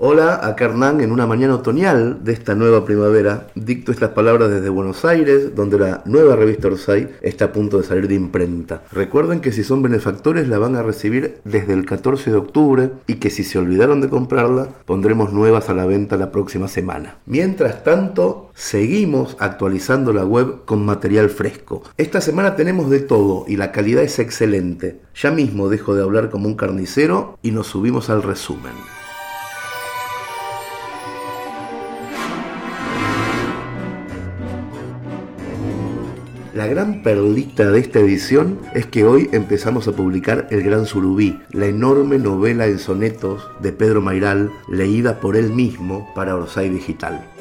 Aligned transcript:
Hola, 0.00 0.46
acá 0.46 0.66
Hernán 0.66 1.00
en 1.00 1.10
una 1.10 1.26
mañana 1.26 1.56
otoñal 1.56 2.22
de 2.22 2.32
esta 2.32 2.54
nueva 2.54 2.84
primavera. 2.84 3.48
Dicto 3.56 3.90
estas 3.90 4.10
palabras 4.10 4.48
desde 4.48 4.68
Buenos 4.68 5.04
Aires, 5.04 5.56
donde 5.56 5.76
la 5.76 6.02
nueva 6.04 6.36
revista 6.36 6.68
Orsay 6.68 7.16
está 7.20 7.46
a 7.46 7.52
punto 7.52 7.78
de 7.78 7.82
salir 7.82 8.06
de 8.06 8.14
imprenta. 8.14 8.84
Recuerden 8.92 9.40
que 9.40 9.50
si 9.50 9.64
son 9.64 9.82
benefactores 9.82 10.46
la 10.46 10.58
van 10.58 10.76
a 10.76 10.84
recibir 10.84 11.40
desde 11.42 11.72
el 11.72 11.84
14 11.84 12.30
de 12.30 12.36
octubre 12.36 12.90
y 13.08 13.14
que 13.14 13.28
si 13.28 13.42
se 13.42 13.58
olvidaron 13.58 14.00
de 14.00 14.08
comprarla, 14.08 14.68
pondremos 14.84 15.32
nuevas 15.32 15.68
a 15.68 15.74
la 15.74 15.84
venta 15.84 16.16
la 16.16 16.30
próxima 16.30 16.68
semana. 16.68 17.16
Mientras 17.26 17.82
tanto, 17.82 18.52
seguimos 18.54 19.36
actualizando 19.40 20.12
la 20.12 20.24
web 20.24 20.64
con 20.64 20.86
material 20.86 21.28
fresco. 21.28 21.82
Esta 21.96 22.20
semana 22.20 22.54
tenemos 22.54 22.88
de 22.88 23.00
todo 23.00 23.46
y 23.48 23.56
la 23.56 23.72
calidad 23.72 24.04
es 24.04 24.20
excelente. 24.20 25.00
Ya 25.20 25.32
mismo 25.32 25.68
dejo 25.68 25.96
de 25.96 26.04
hablar 26.04 26.30
como 26.30 26.46
un 26.46 26.54
carnicero 26.54 27.36
y 27.42 27.50
nos 27.50 27.66
subimos 27.66 28.10
al 28.10 28.22
resumen. 28.22 28.74
La 36.58 36.66
gran 36.66 37.04
perlita 37.04 37.70
de 37.70 37.78
esta 37.78 38.00
edición 38.00 38.58
es 38.74 38.84
que 38.84 39.04
hoy 39.04 39.28
empezamos 39.30 39.86
a 39.86 39.92
publicar 39.92 40.48
El 40.50 40.64
Gran 40.64 40.86
Surubí, 40.86 41.38
la 41.52 41.66
enorme 41.66 42.18
novela 42.18 42.66
en 42.66 42.80
sonetos 42.80 43.48
de 43.60 43.70
Pedro 43.70 44.02
Mairal, 44.02 44.50
leída 44.66 45.20
por 45.20 45.36
él 45.36 45.52
mismo 45.52 46.12
para 46.16 46.34
Orsay 46.34 46.68
Digital. 46.68 47.37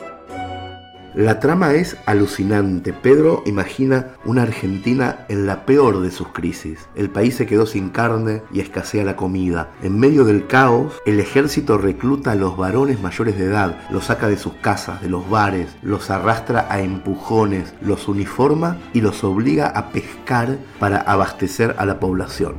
La 1.18 1.40
trama 1.40 1.74
es 1.74 1.98
alucinante. 2.06 2.94
Pedro 2.94 3.42
imagina 3.48 4.10
una 4.24 4.44
Argentina 4.44 5.26
en 5.30 5.48
la 5.48 5.66
peor 5.66 6.02
de 6.02 6.12
sus 6.12 6.28
crisis. 6.28 6.88
El 6.94 7.10
país 7.10 7.34
se 7.34 7.48
quedó 7.48 7.66
sin 7.66 7.90
carne 7.90 8.44
y 8.54 8.60
escasea 8.60 9.04
la 9.04 9.16
comida. 9.16 9.72
En 9.82 10.00
medio 10.00 10.26
del 10.26 10.46
caos, 10.46 10.94
el 11.08 11.20
ejército 11.20 11.80
recluta 11.80 12.34
a 12.34 12.36
los 12.36 12.56
varones 12.56 13.02
mayores 13.02 13.36
de 13.36 13.46
edad, 13.46 13.80
los 13.90 14.06
saca 14.06 14.28
de 14.28 14.38
sus 14.38 14.54
casas, 14.62 15.02
de 15.02 15.09
los 15.09 15.28
bares, 15.28 15.76
los 15.82 16.12
arrastra 16.12 16.68
a 16.70 16.82
empujones, 16.82 17.74
los 17.81 18.08
uniforma 18.08 18.78
y 18.94 19.02
los 19.02 19.24
obliga 19.24 19.70
a 19.70 19.90
pescar 19.90 20.59
para 20.78 21.00
abastecer 21.00 21.74
a 21.80 21.88
la 21.88 22.00
población. 22.00 22.58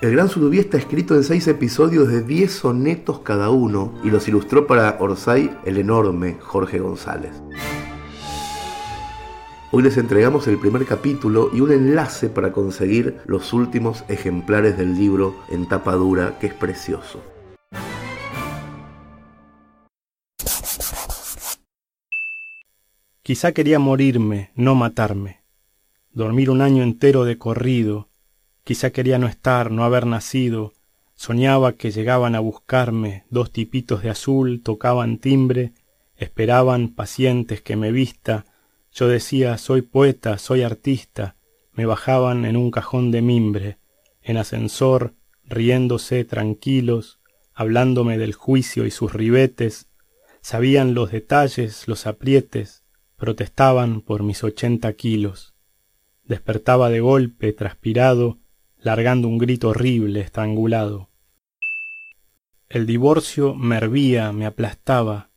El 0.00 0.12
Gran 0.12 0.28
Surubí 0.28 0.60
está 0.60 0.78
escrito 0.78 1.16
en 1.16 1.24
seis 1.24 1.48
episodios 1.48 2.06
de 2.06 2.22
diez 2.22 2.52
sonetos 2.52 3.18
cada 3.18 3.50
uno 3.50 3.92
y 4.04 4.10
los 4.10 4.28
ilustró 4.28 4.64
para 4.68 4.96
Orsay 5.00 5.50
el 5.64 5.76
enorme 5.76 6.36
Jorge 6.38 6.78
González. 6.78 7.32
Hoy 9.72 9.82
les 9.82 9.96
entregamos 9.96 10.46
el 10.46 10.56
primer 10.56 10.86
capítulo 10.86 11.50
y 11.52 11.62
un 11.62 11.72
enlace 11.72 12.28
para 12.28 12.52
conseguir 12.52 13.18
los 13.26 13.52
últimos 13.52 14.04
ejemplares 14.06 14.78
del 14.78 14.96
libro 14.96 15.34
en 15.48 15.66
tapa 15.66 15.94
dura, 15.94 16.38
que 16.38 16.46
es 16.46 16.54
precioso. 16.54 17.20
Quizá 23.22 23.50
quería 23.50 23.80
morirme, 23.80 24.52
no 24.54 24.76
matarme, 24.76 25.42
dormir 26.12 26.50
un 26.50 26.62
año 26.62 26.84
entero 26.84 27.24
de 27.24 27.36
corrido, 27.36 28.08
Quizá 28.68 28.90
quería 28.90 29.18
no 29.18 29.28
estar, 29.28 29.70
no 29.70 29.82
haber 29.82 30.04
nacido. 30.04 30.74
Soñaba 31.14 31.72
que 31.72 31.90
llegaban 31.90 32.34
a 32.34 32.40
buscarme 32.40 33.24
dos 33.30 33.50
tipitos 33.50 34.02
de 34.02 34.10
azul, 34.10 34.60
tocaban 34.62 35.16
timbre, 35.16 35.72
esperaban 36.16 36.90
pacientes 36.90 37.62
que 37.62 37.76
me 37.76 37.92
vista. 37.92 38.44
Yo 38.92 39.08
decía, 39.08 39.56
soy 39.56 39.80
poeta, 39.80 40.36
soy 40.36 40.60
artista. 40.60 41.34
Me 41.72 41.86
bajaban 41.86 42.44
en 42.44 42.58
un 42.58 42.70
cajón 42.70 43.10
de 43.10 43.22
mimbre, 43.22 43.78
en 44.20 44.36
ascensor, 44.36 45.14
riéndose 45.44 46.26
tranquilos, 46.26 47.20
hablándome 47.54 48.18
del 48.18 48.34
juicio 48.34 48.84
y 48.84 48.90
sus 48.90 49.14
ribetes. 49.14 49.88
Sabían 50.42 50.92
los 50.92 51.10
detalles, 51.10 51.88
los 51.88 52.06
aprietes, 52.06 52.84
protestaban 53.16 54.02
por 54.02 54.22
mis 54.22 54.44
ochenta 54.44 54.92
kilos. 54.92 55.54
Despertaba 56.24 56.90
de 56.90 57.00
golpe, 57.00 57.54
transpirado, 57.54 58.36
largando 58.80 59.28
un 59.28 59.38
grito 59.38 59.70
horrible, 59.70 60.20
estrangulado. 60.20 61.08
El 62.68 62.86
divorcio 62.86 63.54
me 63.54 63.76
hervía, 63.76 64.32
me 64.32 64.46
aplastaba, 64.46 65.30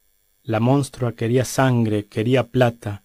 la 0.43 0.59
monstrua 0.59 1.13
quería 1.13 1.45
sangre, 1.45 2.07
quería 2.07 2.47
plata, 2.47 3.03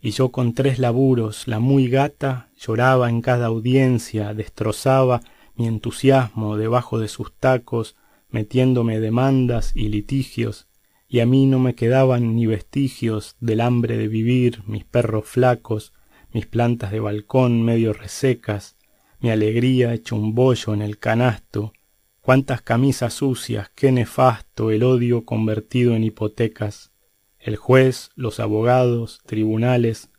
y 0.00 0.10
yo 0.10 0.30
con 0.30 0.54
tres 0.54 0.78
laburos, 0.78 1.46
la 1.48 1.58
muy 1.58 1.88
gata, 1.88 2.50
lloraba 2.56 3.08
en 3.08 3.20
cada 3.20 3.46
audiencia, 3.46 4.34
destrozaba 4.34 5.20
mi 5.54 5.66
entusiasmo 5.66 6.56
debajo 6.56 6.98
de 6.98 7.08
sus 7.08 7.34
tacos, 7.34 7.96
metiéndome 8.30 9.00
demandas 9.00 9.72
y 9.74 9.88
litigios, 9.88 10.68
y 11.08 11.20
a 11.20 11.26
mí 11.26 11.46
no 11.46 11.58
me 11.58 11.74
quedaban 11.74 12.36
ni 12.36 12.46
vestigios 12.46 13.36
del 13.40 13.60
hambre 13.60 13.96
de 13.96 14.08
vivir, 14.08 14.62
mis 14.66 14.84
perros 14.84 15.24
flacos, 15.24 15.92
mis 16.32 16.46
plantas 16.46 16.90
de 16.90 17.00
balcón 17.00 17.62
medio 17.62 17.92
resecas, 17.92 18.77
mi 19.20 19.30
alegría 19.30 19.92
hecho 19.94 20.16
un 20.16 20.34
bollo 20.34 20.74
en 20.74 20.82
el 20.82 20.98
canasto, 20.98 21.72
cuántas 22.20 22.62
camisas 22.62 23.14
sucias, 23.14 23.70
qué 23.74 23.90
nefasto 23.90 24.70
el 24.70 24.82
odio 24.84 25.24
convertido 25.24 25.94
en 25.94 26.04
hipotecas, 26.04 26.92
el 27.38 27.56
juez, 27.56 28.10
los 28.14 28.40
abogados, 28.40 29.20
tribunales, 29.26 30.10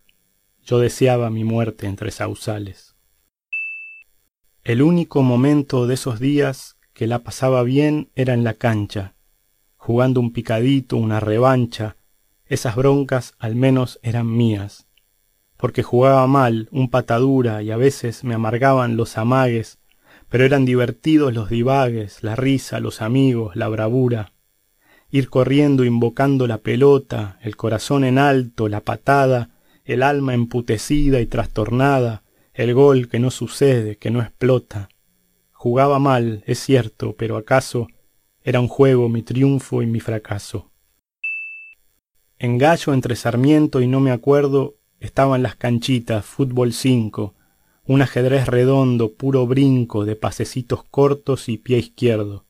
yo 0.64 0.80
deseaba 0.80 1.30
mi 1.30 1.44
muerte 1.44 1.88
entre 1.88 2.12
sausales. 2.12 2.96
El 4.64 4.82
único 4.82 5.24
momento 5.24 5.88
de 5.88 5.94
esos 5.94 6.20
días 6.20 6.78
que 6.94 7.08
la 7.08 7.20
pasaba 7.20 7.64
bien 7.64 8.12
era 8.16 8.34
en 8.34 8.44
la 8.44 8.56
cancha, 8.56 9.16
jugando 9.78 10.20
un 10.20 10.34
picadito, 10.34 10.98
una 10.98 11.22
revancha, 11.22 11.96
esas 12.46 12.76
broncas 12.76 13.36
al 13.40 13.56
menos 13.56 14.00
eran 14.04 14.36
mías 14.36 14.89
porque 15.60 15.84
jugaba 15.84 16.26
mal, 16.26 16.70
un 16.72 16.90
patadura, 16.90 17.62
y 17.62 17.70
a 17.70 17.76
veces 17.76 18.24
me 18.24 18.34
amargaban 18.34 18.96
los 18.96 19.18
amagues, 19.18 19.78
pero 20.30 20.46
eran 20.46 20.64
divertidos 20.64 21.34
los 21.34 21.50
divagues, 21.50 22.24
la 22.24 22.38
risa, 22.38 22.80
los 22.80 23.02
amigos, 23.02 23.58
la 23.58 23.68
bravura. 23.68 24.32
Ir 25.10 25.30
corriendo 25.30 25.84
invocando 25.84 26.48
la 26.48 26.60
pelota, 26.60 27.40
el 27.42 27.58
corazón 27.58 28.06
en 28.06 28.20
alto, 28.20 28.70
la 28.70 28.80
patada, 28.86 29.50
el 29.84 30.02
alma 30.02 30.34
emputecida 30.34 31.20
y 31.20 31.26
trastornada, 31.26 32.24
el 32.54 32.74
gol 32.74 33.10
que 33.10 33.20
no 33.20 33.30
sucede, 33.30 33.98
que 33.98 34.12
no 34.12 34.22
explota. 34.22 34.88
Jugaba 35.52 36.00
mal, 36.00 36.42
es 36.48 36.60
cierto, 36.60 37.18
pero 37.18 37.36
acaso 37.36 37.88
era 38.44 38.62
un 38.62 38.70
juego 38.70 39.10
mi 39.10 39.24
triunfo 39.24 39.82
y 39.82 39.88
mi 39.88 40.00
fracaso. 40.00 40.72
En 42.38 42.58
gallo 42.58 42.94
entre 42.94 43.18
Sarmiento 43.18 43.82
y 43.82 43.88
no 43.88 44.00
me 44.00 44.12
acuerdo 44.12 44.79
Estaban 45.00 45.44
las 45.44 45.56
canchitas, 45.56 46.26
fútbol 46.26 46.74
cinco, 46.74 47.34
un 47.86 48.02
ajedrez 48.02 48.48
redondo, 48.48 49.14
puro 49.14 49.48
brinco 49.48 50.06
de 50.06 50.16
pasecitos 50.16 50.84
cortos 50.84 51.50
y 51.50 51.58
pie 51.58 51.80
izquierdo. 51.80 52.46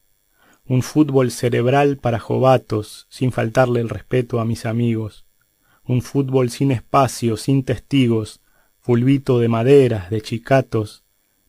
Un 0.65 0.81
fútbol 0.81 1.31
cerebral 1.31 1.97
para 1.97 2.19
jovatos, 2.19 3.07
sin 3.09 3.31
faltarle 3.31 3.79
el 3.79 3.89
respeto 3.89 4.39
a 4.39 4.45
mis 4.45 4.65
amigos. 4.65 5.25
Un 5.85 6.01
fútbol 6.01 6.49
sin 6.49 6.71
espacio, 6.71 7.37
sin 7.37 7.63
testigos, 7.63 8.41
fulbito 8.79 9.39
de 9.39 9.47
maderas, 9.47 10.09
de 10.09 10.21
chicatos, 10.21 11.03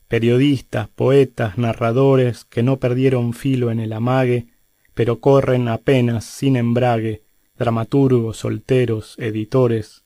periodistas, 0.07 0.89
poetas, 0.89 1.57
narradores 1.59 2.45
que 2.45 2.63
no 2.63 2.79
perdieron 2.79 3.33
filo 3.33 3.71
en 3.71 3.81
el 3.81 3.93
amague, 3.93 4.49
pero 4.95 5.21
corren 5.21 5.69
apenas 5.69 6.25
sin 6.25 6.57
embrague, 6.57 7.23
dramaturgos, 7.57 8.37
solteros, 8.37 9.15
editores, 9.19 10.00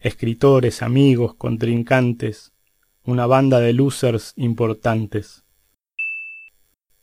escritores, 0.00 0.82
amigos, 0.82 1.34
contrincantes, 1.34 2.52
una 3.04 3.26
banda 3.26 3.58
de 3.60 3.72
losers 3.72 4.32
importantes. 4.36 5.44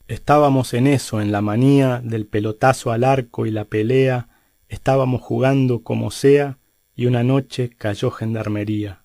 Estábamos 0.08 0.74
en 0.74 0.88
eso, 0.88 1.20
en 1.20 1.32
la 1.32 1.42
manía 1.42 2.00
del 2.04 2.28
pelotazo 2.28 2.92
al 2.92 3.04
arco 3.04 3.46
y 3.46 3.52
la 3.52 3.66
pelea, 3.66 4.30
estábamos 4.70 5.22
jugando 5.22 5.82
como 5.82 6.12
sea, 6.12 6.60
y 6.96 7.08
una 7.08 7.24
noche 7.24 7.70
cayó 7.70 8.12
gendarmería. 8.12 9.04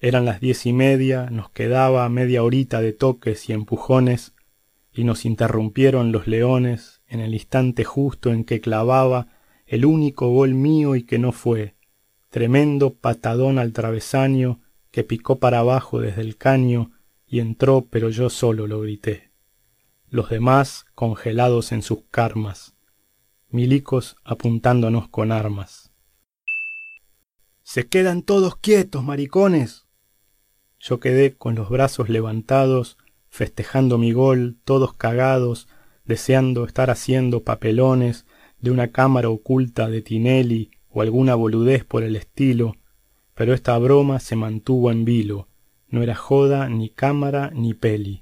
Eran 0.00 0.24
las 0.24 0.40
diez 0.40 0.66
y 0.66 0.72
media, 0.72 1.28
nos 1.30 1.50
quedaba 1.50 2.08
media 2.08 2.42
horita 2.42 2.80
de 2.80 2.92
toques 2.92 3.48
y 3.48 3.52
empujones, 3.52 4.34
y 4.92 5.04
nos 5.04 5.24
interrumpieron 5.24 6.10
los 6.10 6.26
leones 6.26 7.02
en 7.06 7.20
el 7.20 7.34
instante 7.34 7.84
justo 7.84 8.32
en 8.32 8.44
que 8.44 8.60
clavaba 8.60 9.28
el 9.66 9.84
único 9.84 10.28
gol 10.30 10.54
mío 10.54 10.96
y 10.96 11.04
que 11.04 11.18
no 11.18 11.32
fue, 11.32 11.76
tremendo 12.32 12.94
patadón 12.94 13.58
al 13.58 13.74
travesaño 13.74 14.62
que 14.90 15.04
picó 15.04 15.38
para 15.38 15.58
abajo 15.58 16.00
desde 16.00 16.22
el 16.22 16.38
caño 16.38 16.90
y 17.26 17.40
entró, 17.40 17.86
pero 17.90 18.08
yo 18.08 18.30
solo 18.30 18.66
lo 18.66 18.80
grité. 18.80 19.32
Los 20.08 20.30
demás 20.30 20.86
congelados 20.94 21.72
en 21.72 21.82
sus 21.82 22.04
carmas, 22.10 22.74
milicos 23.50 24.16
apuntándonos 24.24 25.10
con 25.10 25.30
armas. 25.30 25.92
Se 27.64 27.86
quedan 27.86 28.22
todos 28.22 28.56
quietos, 28.56 29.04
maricones. 29.04 29.86
Yo 30.80 31.00
quedé 31.00 31.36
con 31.36 31.54
los 31.54 31.68
brazos 31.68 32.08
levantados, 32.08 32.96
festejando 33.28 33.98
mi 33.98 34.12
gol, 34.12 34.56
todos 34.64 34.94
cagados, 34.94 35.68
deseando 36.06 36.64
estar 36.64 36.88
haciendo 36.88 37.44
papelones 37.44 38.24
de 38.58 38.70
una 38.70 38.90
cámara 38.90 39.28
oculta 39.28 39.90
de 39.90 40.00
Tinelli 40.00 40.70
o 40.92 41.02
alguna 41.02 41.34
boludez 41.34 41.84
por 41.84 42.02
el 42.02 42.16
estilo, 42.16 42.76
pero 43.34 43.54
esta 43.54 43.76
broma 43.78 44.20
se 44.20 44.36
mantuvo 44.36 44.90
en 44.90 45.04
vilo, 45.04 45.48
no 45.88 46.02
era 46.02 46.14
joda 46.14 46.68
ni 46.68 46.90
cámara 46.90 47.50
ni 47.54 47.74
peli. 47.74 48.20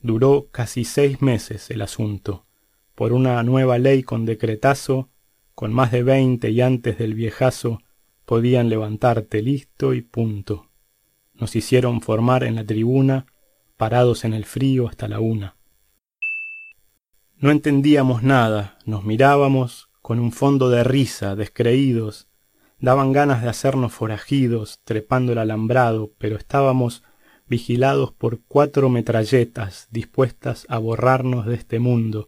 Duró 0.00 0.48
casi 0.50 0.84
seis 0.84 1.20
meses 1.20 1.70
el 1.70 1.82
asunto. 1.82 2.46
Por 2.94 3.12
una 3.12 3.42
nueva 3.42 3.78
ley 3.78 4.02
con 4.02 4.24
decretazo, 4.24 5.10
con 5.54 5.72
más 5.72 5.90
de 5.90 6.02
veinte 6.02 6.50
y 6.50 6.60
antes 6.60 6.98
del 6.98 7.14
viejazo, 7.14 7.82
podían 8.24 8.68
levantarte 8.68 9.42
listo 9.42 9.94
y 9.94 10.02
punto. 10.02 10.68
Nos 11.34 11.56
hicieron 11.56 12.00
formar 12.00 12.44
en 12.44 12.54
la 12.54 12.64
tribuna, 12.64 13.26
parados 13.76 14.24
en 14.24 14.32
el 14.32 14.44
frío 14.44 14.88
hasta 14.88 15.08
la 15.08 15.20
una. 15.20 15.56
No 17.38 17.50
entendíamos 17.50 18.22
nada, 18.22 18.78
nos 18.86 19.04
mirábamos 19.04 19.85
con 20.06 20.20
un 20.20 20.30
fondo 20.30 20.70
de 20.70 20.84
risa, 20.84 21.34
descreídos, 21.34 22.28
daban 22.78 23.10
ganas 23.10 23.42
de 23.42 23.48
hacernos 23.48 23.92
forajidos, 23.92 24.78
trepando 24.84 25.32
el 25.32 25.38
alambrado, 25.38 26.12
pero 26.16 26.36
estábamos 26.36 27.02
vigilados 27.48 28.12
por 28.12 28.38
cuatro 28.46 28.88
metralletas 28.88 29.88
dispuestas 29.90 30.64
a 30.68 30.78
borrarnos 30.78 31.44
de 31.46 31.56
este 31.56 31.80
mundo. 31.80 32.26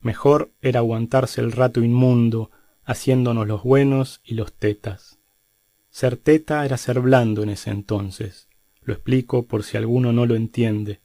Mejor 0.00 0.50
era 0.60 0.80
aguantarse 0.80 1.40
el 1.40 1.52
rato 1.52 1.80
inmundo, 1.80 2.50
haciéndonos 2.82 3.46
los 3.46 3.62
buenos 3.62 4.20
y 4.24 4.34
los 4.34 4.52
tetas. 4.52 5.20
Ser 5.90 6.16
teta 6.16 6.64
era 6.64 6.76
ser 6.76 6.98
blando 6.98 7.44
en 7.44 7.50
ese 7.50 7.70
entonces. 7.70 8.48
Lo 8.82 8.92
explico 8.92 9.46
por 9.46 9.62
si 9.62 9.76
alguno 9.76 10.12
no 10.12 10.26
lo 10.26 10.34
entiende. 10.34 11.02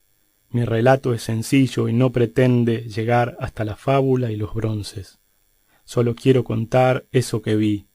Mi 0.49 0.65
relato 0.65 1.13
es 1.13 1.21
sencillo 1.21 1.87
y 1.87 1.93
no 1.93 2.11
pretende 2.11 2.89
llegar 2.89 3.37
hasta 3.39 3.63
la 3.63 3.75
fábula 3.75 4.31
y 4.31 4.35
los 4.35 4.55
bronces. 4.55 5.20
Solo 5.93 6.15
quiero 6.15 6.45
contar 6.45 7.05
eso 7.11 7.41
que 7.41 7.57
vi, 7.57 7.89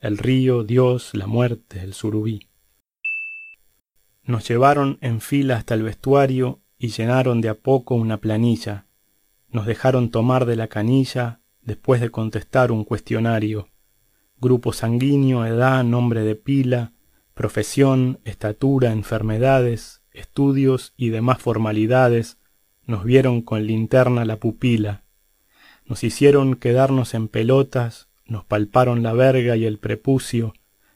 el 0.00 0.16
río, 0.16 0.64
Dios, 0.64 1.10
la 1.12 1.26
muerte, 1.26 1.80
el 1.82 1.92
surubí. 1.92 2.48
Nos 4.22 4.48
llevaron 4.48 4.96
en 5.02 5.20
fila 5.20 5.58
hasta 5.58 5.74
el 5.74 5.82
vestuario 5.82 6.62
y 6.78 6.88
llenaron 6.88 7.42
de 7.42 7.50
a 7.50 7.54
poco 7.54 7.94
una 7.94 8.22
planilla. 8.22 8.86
Nos 9.50 9.66
dejaron 9.66 10.10
tomar 10.10 10.46
de 10.46 10.56
la 10.56 10.68
canilla 10.68 11.42
después 11.60 12.00
de 12.00 12.08
contestar 12.08 12.72
un 12.72 12.84
cuestionario. 12.84 13.68
Grupo 14.38 14.72
sanguíneo, 14.72 15.44
edad, 15.44 15.84
nombre 15.84 16.22
de 16.22 16.36
pila, 16.36 16.94
profesión, 17.34 18.18
estatura, 18.24 18.92
enfermedades, 18.92 20.00
estudios 20.10 20.94
y 20.96 21.10
demás 21.10 21.42
formalidades, 21.42 22.38
nos 22.86 23.04
vieron 23.04 23.42
con 23.42 23.66
linterna 23.66 24.24
la 24.24 24.38
pupila. 24.40 25.01
Nos 25.86 26.04
hicieron 26.04 26.56
quedarnos 26.56 27.14
en 27.14 27.28
pelotas, 27.28 28.08
nos 28.26 28.44
palparon 28.44 29.02
la 29.02 29.12
verga 29.12 29.56
y 29.56 29.64
el 29.64 29.78
prepucio. 29.78 30.54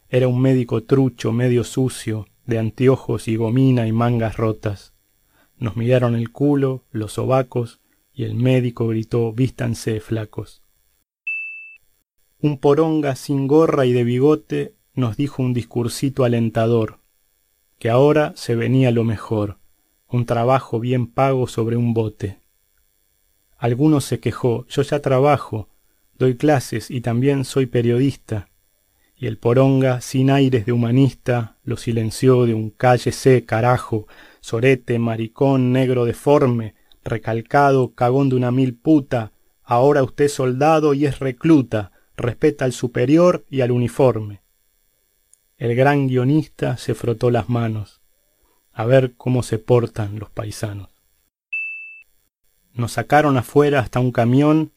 Era 0.08 0.28
un 0.28 0.40
médico 0.40 0.84
trucho, 0.84 1.32
medio 1.32 1.64
sucio, 1.64 2.26
de 2.46 2.58
anteojos 2.58 3.28
y 3.28 3.36
gomina 3.36 3.86
y 3.86 3.92
mangas 3.92 4.36
rotas. 4.36 4.94
Nos 5.58 5.76
miraron 5.76 6.14
el 6.14 6.30
culo, 6.30 6.84
los 6.90 7.12
sobacos, 7.14 7.80
y 8.12 8.24
el 8.24 8.34
médico 8.34 8.88
gritó 8.88 9.32
vístanse 9.32 10.00
flacos. 10.00 10.62
Un 12.38 12.58
poronga 12.58 13.16
sin 13.16 13.46
gorra 13.46 13.86
y 13.86 13.92
de 13.92 14.04
bigote 14.04 14.74
nos 14.94 15.16
dijo 15.16 15.42
un 15.42 15.52
discursito 15.52 16.24
alentador, 16.24 17.00
que 17.78 17.90
ahora 17.90 18.32
se 18.36 18.54
venía 18.54 18.90
lo 18.90 19.04
mejor, 19.04 19.58
un 20.08 20.24
trabajo 20.24 20.80
bien 20.80 21.06
pago 21.06 21.46
sobre 21.48 21.76
un 21.76 21.92
bote. 21.92 22.38
Alguno 23.58 24.00
se 24.00 24.20
quejó, 24.20 24.66
yo 24.68 24.82
ya 24.82 25.00
trabajo, 25.00 25.68
doy 26.18 26.36
clases 26.36 26.90
y 26.90 27.00
también 27.00 27.44
soy 27.44 27.66
periodista, 27.66 28.48
y 29.16 29.26
el 29.26 29.38
poronga, 29.38 30.02
sin 30.02 30.30
aires 30.30 30.66
de 30.66 30.72
humanista, 30.72 31.56
lo 31.64 31.76
silenció 31.76 32.44
de 32.44 32.52
un 32.52 32.70
cállese, 32.70 33.44
carajo, 33.46 34.06
sorete, 34.40 34.98
maricón, 34.98 35.72
negro 35.72 36.04
deforme, 36.04 36.74
recalcado, 37.02 37.94
cagón 37.94 38.28
de 38.28 38.36
una 38.36 38.50
mil 38.50 38.74
puta, 38.74 39.32
ahora 39.64 40.02
usted 40.02 40.28
soldado 40.28 40.92
y 40.92 41.06
es 41.06 41.18
recluta, 41.18 41.92
respeta 42.16 42.66
al 42.66 42.72
superior 42.72 43.46
y 43.48 43.62
al 43.62 43.70
uniforme. 43.70 44.42
El 45.56 45.74
gran 45.74 46.08
guionista 46.08 46.76
se 46.76 46.94
frotó 46.94 47.30
las 47.30 47.48
manos, 47.48 48.02
a 48.72 48.84
ver 48.84 49.14
cómo 49.16 49.42
se 49.42 49.58
portan 49.58 50.18
los 50.18 50.28
paisanos. 50.28 50.95
Nos 52.76 52.92
sacaron 52.92 53.38
afuera 53.38 53.80
hasta 53.80 54.00
un 54.00 54.12
camión 54.12 54.72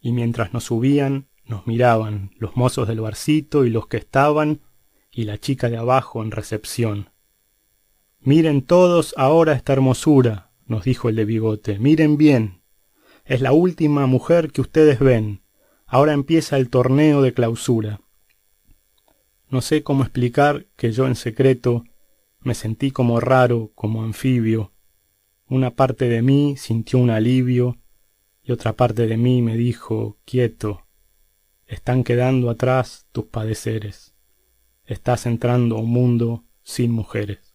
y 0.00 0.12
mientras 0.12 0.52
nos 0.52 0.64
subían 0.64 1.28
nos 1.46 1.66
miraban 1.66 2.32
los 2.36 2.56
mozos 2.56 2.86
del 2.88 3.00
barcito 3.00 3.64
y 3.64 3.70
los 3.70 3.86
que 3.86 3.96
estaban 3.96 4.60
y 5.10 5.24
la 5.24 5.38
chica 5.38 5.70
de 5.70 5.78
abajo 5.78 6.22
en 6.22 6.30
recepción. 6.30 7.10
Miren 8.20 8.62
todos 8.62 9.14
ahora 9.16 9.54
esta 9.54 9.72
hermosura, 9.72 10.50
nos 10.66 10.84
dijo 10.84 11.08
el 11.08 11.16
de 11.16 11.24
bigote, 11.24 11.78
miren 11.78 12.18
bien. 12.18 12.60
Es 13.24 13.40
la 13.40 13.52
última 13.52 14.06
mujer 14.06 14.52
que 14.52 14.60
ustedes 14.60 14.98
ven. 14.98 15.42
Ahora 15.86 16.12
empieza 16.12 16.58
el 16.58 16.68
torneo 16.68 17.22
de 17.22 17.32
clausura. 17.32 18.00
No 19.48 19.62
sé 19.62 19.82
cómo 19.82 20.02
explicar 20.02 20.66
que 20.76 20.92
yo 20.92 21.06
en 21.06 21.14
secreto 21.14 21.84
me 22.40 22.54
sentí 22.54 22.90
como 22.90 23.20
raro, 23.20 23.70
como 23.74 24.02
anfibio. 24.02 24.72
Una 25.50 25.74
parte 25.74 26.10
de 26.10 26.20
mí 26.20 26.56
sintió 26.58 26.98
un 26.98 27.08
alivio 27.08 27.78
y 28.42 28.52
otra 28.52 28.74
parte 28.74 29.06
de 29.06 29.16
mí 29.16 29.40
me 29.40 29.56
dijo, 29.56 30.18
quieto, 30.26 30.86
están 31.66 32.04
quedando 32.04 32.50
atrás 32.50 33.06
tus 33.12 33.24
padeceres. 33.26 34.14
Estás 34.84 35.24
entrando 35.24 35.76
a 35.76 35.80
un 35.80 35.90
mundo 35.90 36.44
sin 36.62 36.92
mujeres. 36.92 37.47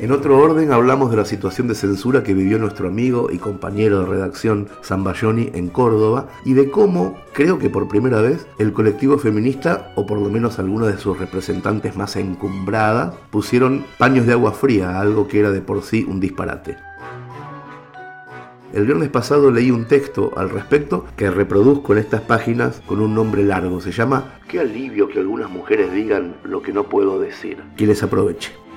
En 0.00 0.12
otro 0.12 0.38
orden 0.38 0.70
hablamos 0.70 1.10
de 1.10 1.16
la 1.16 1.24
situación 1.24 1.66
de 1.66 1.74
censura 1.74 2.22
que 2.22 2.32
vivió 2.32 2.56
nuestro 2.60 2.86
amigo 2.86 3.30
y 3.32 3.38
compañero 3.38 3.98
de 3.98 4.06
redacción 4.06 4.68
Zambayoni 4.84 5.50
en 5.54 5.68
Córdoba 5.68 6.28
y 6.44 6.54
de 6.54 6.70
cómo, 6.70 7.18
creo 7.32 7.58
que 7.58 7.68
por 7.68 7.88
primera 7.88 8.20
vez, 8.20 8.46
el 8.60 8.72
colectivo 8.72 9.18
feminista, 9.18 9.92
o 9.96 10.06
por 10.06 10.20
lo 10.20 10.30
menos 10.30 10.60
alguna 10.60 10.86
de 10.86 10.98
sus 10.98 11.18
representantes 11.18 11.96
más 11.96 12.14
encumbradas, 12.14 13.12
pusieron 13.30 13.84
paños 13.98 14.24
de 14.24 14.34
agua 14.34 14.52
fría, 14.52 15.00
algo 15.00 15.26
que 15.26 15.40
era 15.40 15.50
de 15.50 15.62
por 15.62 15.82
sí 15.82 16.06
un 16.08 16.20
disparate. 16.20 16.76
El 18.72 18.84
viernes 18.84 19.08
pasado 19.08 19.50
leí 19.50 19.72
un 19.72 19.86
texto 19.86 20.30
al 20.36 20.50
respecto 20.50 21.06
que 21.16 21.28
reproduzco 21.28 21.94
en 21.94 21.98
estas 21.98 22.20
páginas 22.20 22.82
con 22.86 23.00
un 23.00 23.16
nombre 23.16 23.42
largo. 23.42 23.80
Se 23.80 23.90
llama 23.90 24.38
Qué 24.46 24.60
alivio 24.60 25.08
que 25.08 25.18
algunas 25.18 25.50
mujeres 25.50 25.92
digan 25.92 26.36
lo 26.44 26.62
que 26.62 26.72
no 26.72 26.84
puedo 26.84 27.18
decir. 27.18 27.56
Que 27.76 27.86
les 27.86 28.00
aproveche. 28.04 28.67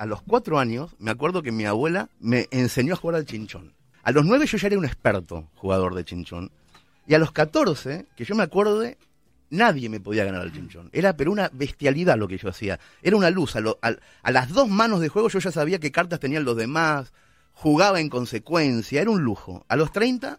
A 0.00 0.06
los 0.06 0.22
cuatro 0.22 0.58
años, 0.58 0.96
me 0.98 1.10
acuerdo 1.10 1.42
que 1.42 1.52
mi 1.52 1.66
abuela 1.66 2.08
me 2.20 2.48
enseñó 2.52 2.94
a 2.94 2.96
jugar 2.96 3.16
al 3.16 3.26
chinchón. 3.26 3.74
A 4.02 4.12
los 4.12 4.24
nueve 4.24 4.46
yo 4.46 4.56
ya 4.56 4.68
era 4.68 4.78
un 4.78 4.86
experto 4.86 5.50
jugador 5.56 5.94
de 5.94 6.06
chinchón. 6.06 6.50
Y 7.06 7.12
a 7.12 7.18
los 7.18 7.32
catorce, 7.32 8.06
que 8.16 8.24
yo 8.24 8.34
me 8.34 8.42
acuerde, 8.42 8.96
nadie 9.50 9.90
me 9.90 10.00
podía 10.00 10.24
ganar 10.24 10.40
al 10.40 10.54
chinchón. 10.54 10.88
Era 10.94 11.18
pero 11.18 11.30
una 11.30 11.50
bestialidad 11.52 12.16
lo 12.16 12.28
que 12.28 12.38
yo 12.38 12.48
hacía. 12.48 12.80
Era 13.02 13.14
una 13.14 13.28
luz. 13.28 13.56
A, 13.56 14.30
las 14.30 14.48
dos 14.48 14.70
manos 14.70 15.00
de 15.00 15.10
juego 15.10 15.28
yo 15.28 15.38
ya 15.38 15.52
sabía 15.52 15.78
qué 15.78 15.92
cartas 15.92 16.18
tenían 16.18 16.44
los 16.44 16.56
demás. 16.56 17.12
Jugaba 17.52 18.00
en 18.00 18.08
consecuencia. 18.08 19.02
Era 19.02 19.10
un 19.10 19.20
lujo. 19.20 19.66
A 19.68 19.76
los 19.76 19.92
treinta 19.92 20.38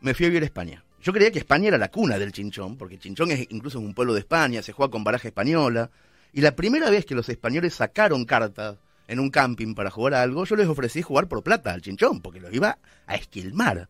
me 0.00 0.14
fui 0.14 0.26
a 0.26 0.28
vivir 0.28 0.44
a 0.44 0.46
España. 0.46 0.84
Yo 1.02 1.12
creía 1.12 1.32
que 1.32 1.40
España 1.40 1.66
era 1.66 1.78
la 1.78 1.90
cuna 1.90 2.16
del 2.16 2.30
chinchón, 2.30 2.76
porque 2.76 2.96
chinchón 2.96 3.32
es 3.32 3.44
incluso 3.50 3.80
un 3.80 3.92
pueblo 3.92 4.14
de 4.14 4.20
España, 4.20 4.62
se 4.62 4.70
juega 4.70 4.92
con 4.92 5.02
baraja 5.02 5.26
española. 5.26 5.90
Y 6.32 6.42
la 6.42 6.54
primera 6.54 6.90
vez 6.90 7.04
que 7.04 7.16
los 7.16 7.28
españoles 7.28 7.74
sacaron 7.74 8.24
cartas 8.24 8.76
en 9.10 9.18
un 9.18 9.30
camping 9.30 9.74
para 9.74 9.90
jugar 9.90 10.14
a 10.14 10.22
algo, 10.22 10.44
yo 10.44 10.54
les 10.54 10.68
ofrecí 10.68 11.02
jugar 11.02 11.26
por 11.26 11.42
plata 11.42 11.72
al 11.72 11.82
chinchón, 11.82 12.20
porque 12.20 12.40
lo 12.40 12.48
iba 12.54 12.78
a 13.06 13.16
esquilmar. 13.16 13.88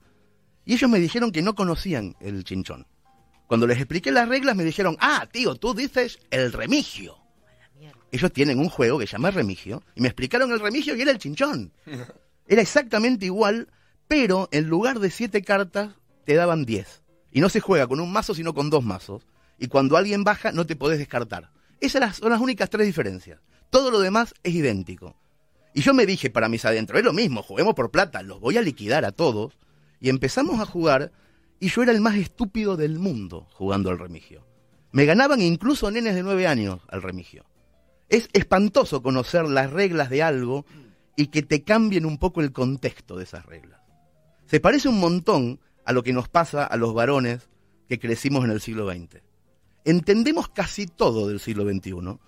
Y 0.65 0.75
ellos 0.75 0.91
me 0.91 0.99
dijeron 0.99 1.31
que 1.31 1.43
no 1.43 1.55
conocían 1.55 2.17
el 2.21 2.43
chinchón. 2.43 2.87
Cuando 3.47 3.67
les 3.67 3.77
expliqué 3.77 4.11
las 4.11 4.29
reglas 4.29 4.57
me 4.57 4.65
dijeron, 4.65 4.97
ah, 4.99 5.29
tío, 5.31 5.57
tú 5.57 5.75
dices 5.75 6.19
el 6.31 6.53
remigio. 6.53 7.19
Ellos 8.11 8.33
tienen 8.33 8.59
un 8.59 8.71
juego 8.71 8.99
que 8.99 9.07
se 9.07 9.13
llama 9.13 9.31
remigio, 9.31 9.83
y 9.95 10.01
me 10.01 10.09
explicaron 10.09 10.51
el 10.53 10.59
remigio 10.59 10.97
y 10.97 11.03
era 11.03 11.11
el 11.11 11.19
chinchón. 11.19 11.73
Era 12.49 12.63
exactamente 12.63 13.27
igual, 13.27 13.69
pero 14.09 14.49
en 14.51 14.67
lugar 14.67 14.99
de 14.99 15.13
siete 15.13 15.43
cartas 15.43 15.95
te 16.25 16.35
daban 16.35 16.65
diez. 16.65 17.03
Y 17.31 17.41
no 17.41 17.49
se 17.49 17.61
juega 17.61 17.87
con 17.87 18.01
un 18.01 18.11
mazo, 18.11 18.35
sino 18.35 18.55
con 18.55 18.71
dos 18.71 18.83
mazos. 18.83 19.25
Y 19.57 19.69
cuando 19.69 19.97
alguien 19.97 20.25
baja, 20.25 20.51
no 20.51 20.67
te 20.67 20.75
podés 20.75 20.99
descartar. 20.99 21.53
Esas 21.81 22.17
son 22.17 22.31
las 22.31 22.41
únicas 22.41 22.69
tres 22.69 22.89
diferencias. 22.89 23.39
Todo 23.71 23.91
lo 23.91 24.01
demás 24.01 24.35
es 24.43 24.55
idéntico. 24.55 25.17
Y 25.73 25.83
yo 25.83 25.95
me 25.95 26.07
dije 26.07 26.31
para 26.31 26.49
mis 26.49 26.65
adentro, 26.65 26.99
es 26.99 27.05
lo 27.05 27.13
mismo, 27.13 27.43
juguemos 27.43 27.75
por 27.75 27.91
plata, 27.91 28.23
los 28.23 28.41
voy 28.41 28.57
a 28.57 28.63
liquidar 28.63 29.05
a 29.05 29.13
todos. 29.13 29.57
Y 30.01 30.09
empezamos 30.09 30.61
a 30.61 30.67
jugar 30.67 31.13
y 31.61 31.69
yo 31.69 31.83
era 31.83 31.93
el 31.93 32.01
más 32.01 32.17
estúpido 32.17 32.77
del 32.77 32.99
mundo 32.99 33.47
jugando 33.53 33.91
al 33.91 33.99
remigio. 33.99 34.47
Me 34.93 35.05
ganaban 35.05 35.41
incluso 35.41 35.91
nenes 35.91 36.15
de 36.15 36.23
nueve 36.23 36.47
años 36.47 36.81
al 36.89 37.03
remigio. 37.03 37.45
Es 38.09 38.29
espantoso 38.33 39.03
conocer 39.03 39.45
las 39.45 39.71
reglas 39.71 40.11
de 40.11 40.23
algo 40.23 40.67
y 41.17 41.29
que 41.29 41.43
te 41.43 41.63
cambien 41.63 42.07
un 42.07 42.19
poco 42.19 42.41
el 42.41 42.51
contexto 42.51 43.17
de 43.17 43.25
esas 43.25 43.47
reglas. 43.47 43.81
Se 44.47 44.59
parece 44.59 44.89
un 44.89 44.99
montón 44.99 45.61
a 45.85 45.93
lo 45.93 46.03
que 46.03 46.13
nos 46.13 46.29
pasa 46.29 46.65
a 46.65 46.77
los 46.77 46.93
varones 46.93 47.49
que 47.89 48.01
crecimos 48.01 48.45
en 48.45 48.51
el 48.51 48.61
siglo 48.61 48.91
XX. 48.91 49.23
Entendemos 49.85 50.49
casi 50.49 50.87
todo 50.87 51.29
del 51.29 51.41
siglo 51.41 51.65
XXI, 51.65 52.19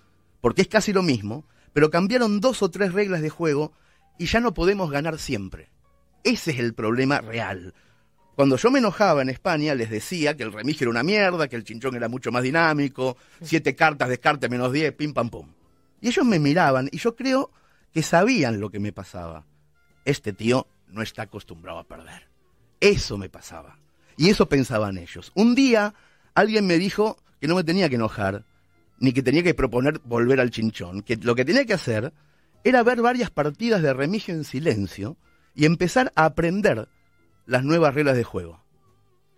porque 0.43 0.63
es 0.63 0.67
casi 0.67 0.91
lo 0.91 1.03
mismo, 1.03 1.45
pero 1.71 1.89
cambiaron 1.89 2.41
dos 2.41 2.63
o 2.63 2.69
tres 2.69 2.91
reglas 2.91 3.21
de 3.21 3.29
juego 3.29 3.71
y 4.19 4.25
ya 4.25 4.41
no 4.41 4.53
podemos 4.53 4.91
ganar 4.91 5.17
siempre. 5.17 5.69
Ese 6.25 6.51
es 6.51 6.59
el 6.59 6.73
problema 6.73 7.21
real. 7.21 7.73
Cuando 8.35 8.57
yo 8.57 8.69
me 8.69 8.79
enojaba 8.79 9.21
en 9.21 9.29
España, 9.29 9.73
les 9.73 9.89
decía 9.89 10.35
que 10.35 10.43
el 10.43 10.51
remigio 10.51 10.83
era 10.83 10.91
una 10.91 11.01
mierda, 11.01 11.47
que 11.47 11.55
el 11.55 11.63
chinchón 11.63 11.95
era 11.95 12.09
mucho 12.09 12.29
más 12.29 12.43
dinámico, 12.43 13.15
siete 13.41 13.73
cartas, 13.73 14.09
descarte 14.09 14.49
menos 14.49 14.73
diez, 14.73 14.91
pim 14.91 15.13
pam 15.13 15.29
pum. 15.29 15.47
Y 16.01 16.09
ellos 16.09 16.25
me 16.25 16.39
miraban 16.39 16.89
y 16.91 16.97
yo 16.97 17.15
creo 17.15 17.49
que 17.93 18.03
sabían 18.03 18.59
lo 18.59 18.69
que 18.69 18.81
me 18.81 18.91
pasaba. 18.91 19.45
Este 20.03 20.33
tío 20.33 20.67
no 20.89 21.01
está 21.03 21.21
acostumbrado 21.21 21.79
a 21.79 21.87
perder. 21.87 22.27
Eso 22.81 23.17
me 23.17 23.29
pasaba. 23.29 23.79
Y 24.17 24.29
eso 24.29 24.49
pensaban 24.49 24.97
ellos. 24.97 25.31
Un 25.35 25.55
día 25.55 25.93
alguien 26.33 26.67
me 26.67 26.77
dijo 26.77 27.15
que 27.39 27.47
no 27.47 27.55
me 27.55 27.63
tenía 27.63 27.87
que 27.87 27.95
enojar, 27.95 28.43
ni 29.03 29.11
que 29.11 29.21
tenía 29.21 29.43
que 29.43 29.53
proponer 29.53 29.99
volver 30.05 30.39
al 30.39 30.49
chinchón, 30.49 31.01
que 31.01 31.17
lo 31.17 31.35
que 31.35 31.43
tenía 31.43 31.65
que 31.65 31.73
hacer 31.73 32.13
era 32.63 32.83
ver 32.83 33.01
varias 33.01 33.29
partidas 33.29 33.81
de 33.81 33.93
remigio 33.93 34.33
en 34.33 34.45
silencio 34.45 35.17
y 35.53 35.65
empezar 35.65 36.13
a 36.15 36.23
aprender 36.23 36.87
las 37.45 37.65
nuevas 37.65 37.93
reglas 37.93 38.15
de 38.15 38.23
juego. 38.23 38.63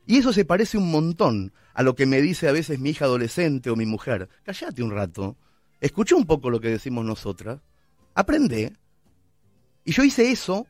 Y 0.05 0.17
eso 0.17 0.34
se 0.34 0.45
parece 0.45 0.77
un 0.77 0.91
montón 0.91 1.51
a 1.74 1.81
lo 1.81 1.95
que 1.95 2.05
me 2.05 2.22
dice 2.22 2.48
a 2.48 2.51
veces 2.51 2.77
mi 2.77 2.91
hija 2.91 3.05
adolescente 3.05 3.72
o 3.72 3.75
mi 3.75 3.88
mujer. 3.88 4.29
Cállate 4.43 4.84
un 4.84 4.91
rato, 4.91 5.36
escucha 5.81 6.15
un 6.15 6.27
poco 6.27 6.51
lo 6.51 6.62
que 6.62 6.69
decimos 6.69 7.03
nosotras, 7.03 7.60
aprende. 8.13 8.72
Y 9.84 9.93
yo 9.93 10.03
hice 10.03 10.29
eso 10.29 10.67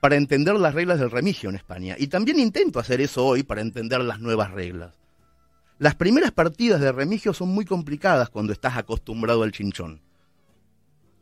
para 0.00 0.16
entender 0.16 0.56
las 0.56 0.74
reglas 0.74 0.98
del 0.98 1.12
remigio 1.12 1.50
en 1.50 1.54
España. 1.54 1.94
Y 1.96 2.08
también 2.08 2.40
intento 2.40 2.80
hacer 2.80 3.00
eso 3.00 3.24
hoy 3.24 3.44
para 3.44 3.60
entender 3.60 4.00
las 4.00 4.18
nuevas 4.18 4.50
reglas. 4.50 5.03
Las 5.78 5.96
primeras 5.96 6.30
partidas 6.30 6.80
de 6.80 6.92
remigio 6.92 7.34
son 7.34 7.48
muy 7.48 7.64
complicadas 7.64 8.30
cuando 8.30 8.52
estás 8.52 8.76
acostumbrado 8.76 9.42
al 9.42 9.50
chinchón. 9.50 10.00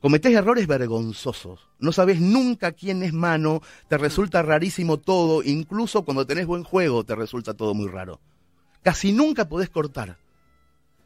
Cometés 0.00 0.34
errores 0.34 0.66
vergonzosos. 0.66 1.68
No 1.78 1.92
sabes 1.92 2.20
nunca 2.20 2.72
quién 2.72 3.02
es 3.02 3.12
mano, 3.12 3.62
te 3.88 3.96
resulta 3.96 4.42
rarísimo 4.42 4.98
todo, 4.98 5.42
incluso 5.42 6.04
cuando 6.04 6.26
tenés 6.26 6.46
buen 6.46 6.64
juego 6.64 7.04
te 7.04 7.14
resulta 7.14 7.54
todo 7.54 7.72
muy 7.72 7.88
raro. 7.88 8.20
Casi 8.82 9.12
nunca 9.12 9.48
podés 9.48 9.70
cortar. 9.70 10.18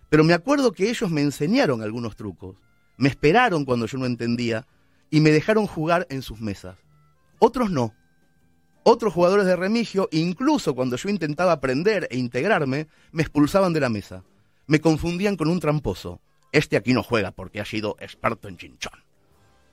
Pero 0.08 0.24
me 0.24 0.34
acuerdo 0.34 0.72
que 0.72 0.88
ellos 0.88 1.10
me 1.10 1.20
enseñaron 1.20 1.82
algunos 1.82 2.16
trucos, 2.16 2.56
me 2.96 3.08
esperaron 3.08 3.64
cuando 3.64 3.86
yo 3.86 3.98
no 3.98 4.06
entendía 4.06 4.66
y 5.10 5.20
me 5.20 5.30
dejaron 5.30 5.66
jugar 5.66 6.06
en 6.10 6.22
sus 6.22 6.40
mesas. 6.40 6.76
Otros 7.38 7.70
no. 7.70 7.94
Otros 8.88 9.12
jugadores 9.12 9.46
de 9.46 9.56
remigio, 9.56 10.08
incluso 10.12 10.74
cuando 10.76 10.96
yo 10.96 11.08
intentaba 11.08 11.52
aprender 11.52 12.06
e 12.10 12.18
integrarme, 12.18 12.86
me 13.10 13.22
expulsaban 13.22 13.72
de 13.72 13.80
la 13.80 13.88
mesa. 13.88 14.22
Me 14.68 14.80
confundían 14.80 15.36
con 15.36 15.48
un 15.48 15.58
tramposo 15.58 16.20
este 16.56 16.78
aquí 16.78 16.94
no 16.94 17.02
juega 17.02 17.32
porque 17.32 17.60
ha 17.60 17.66
sido 17.66 17.96
experto 18.00 18.48
en 18.48 18.56
chinchón. 18.56 19.04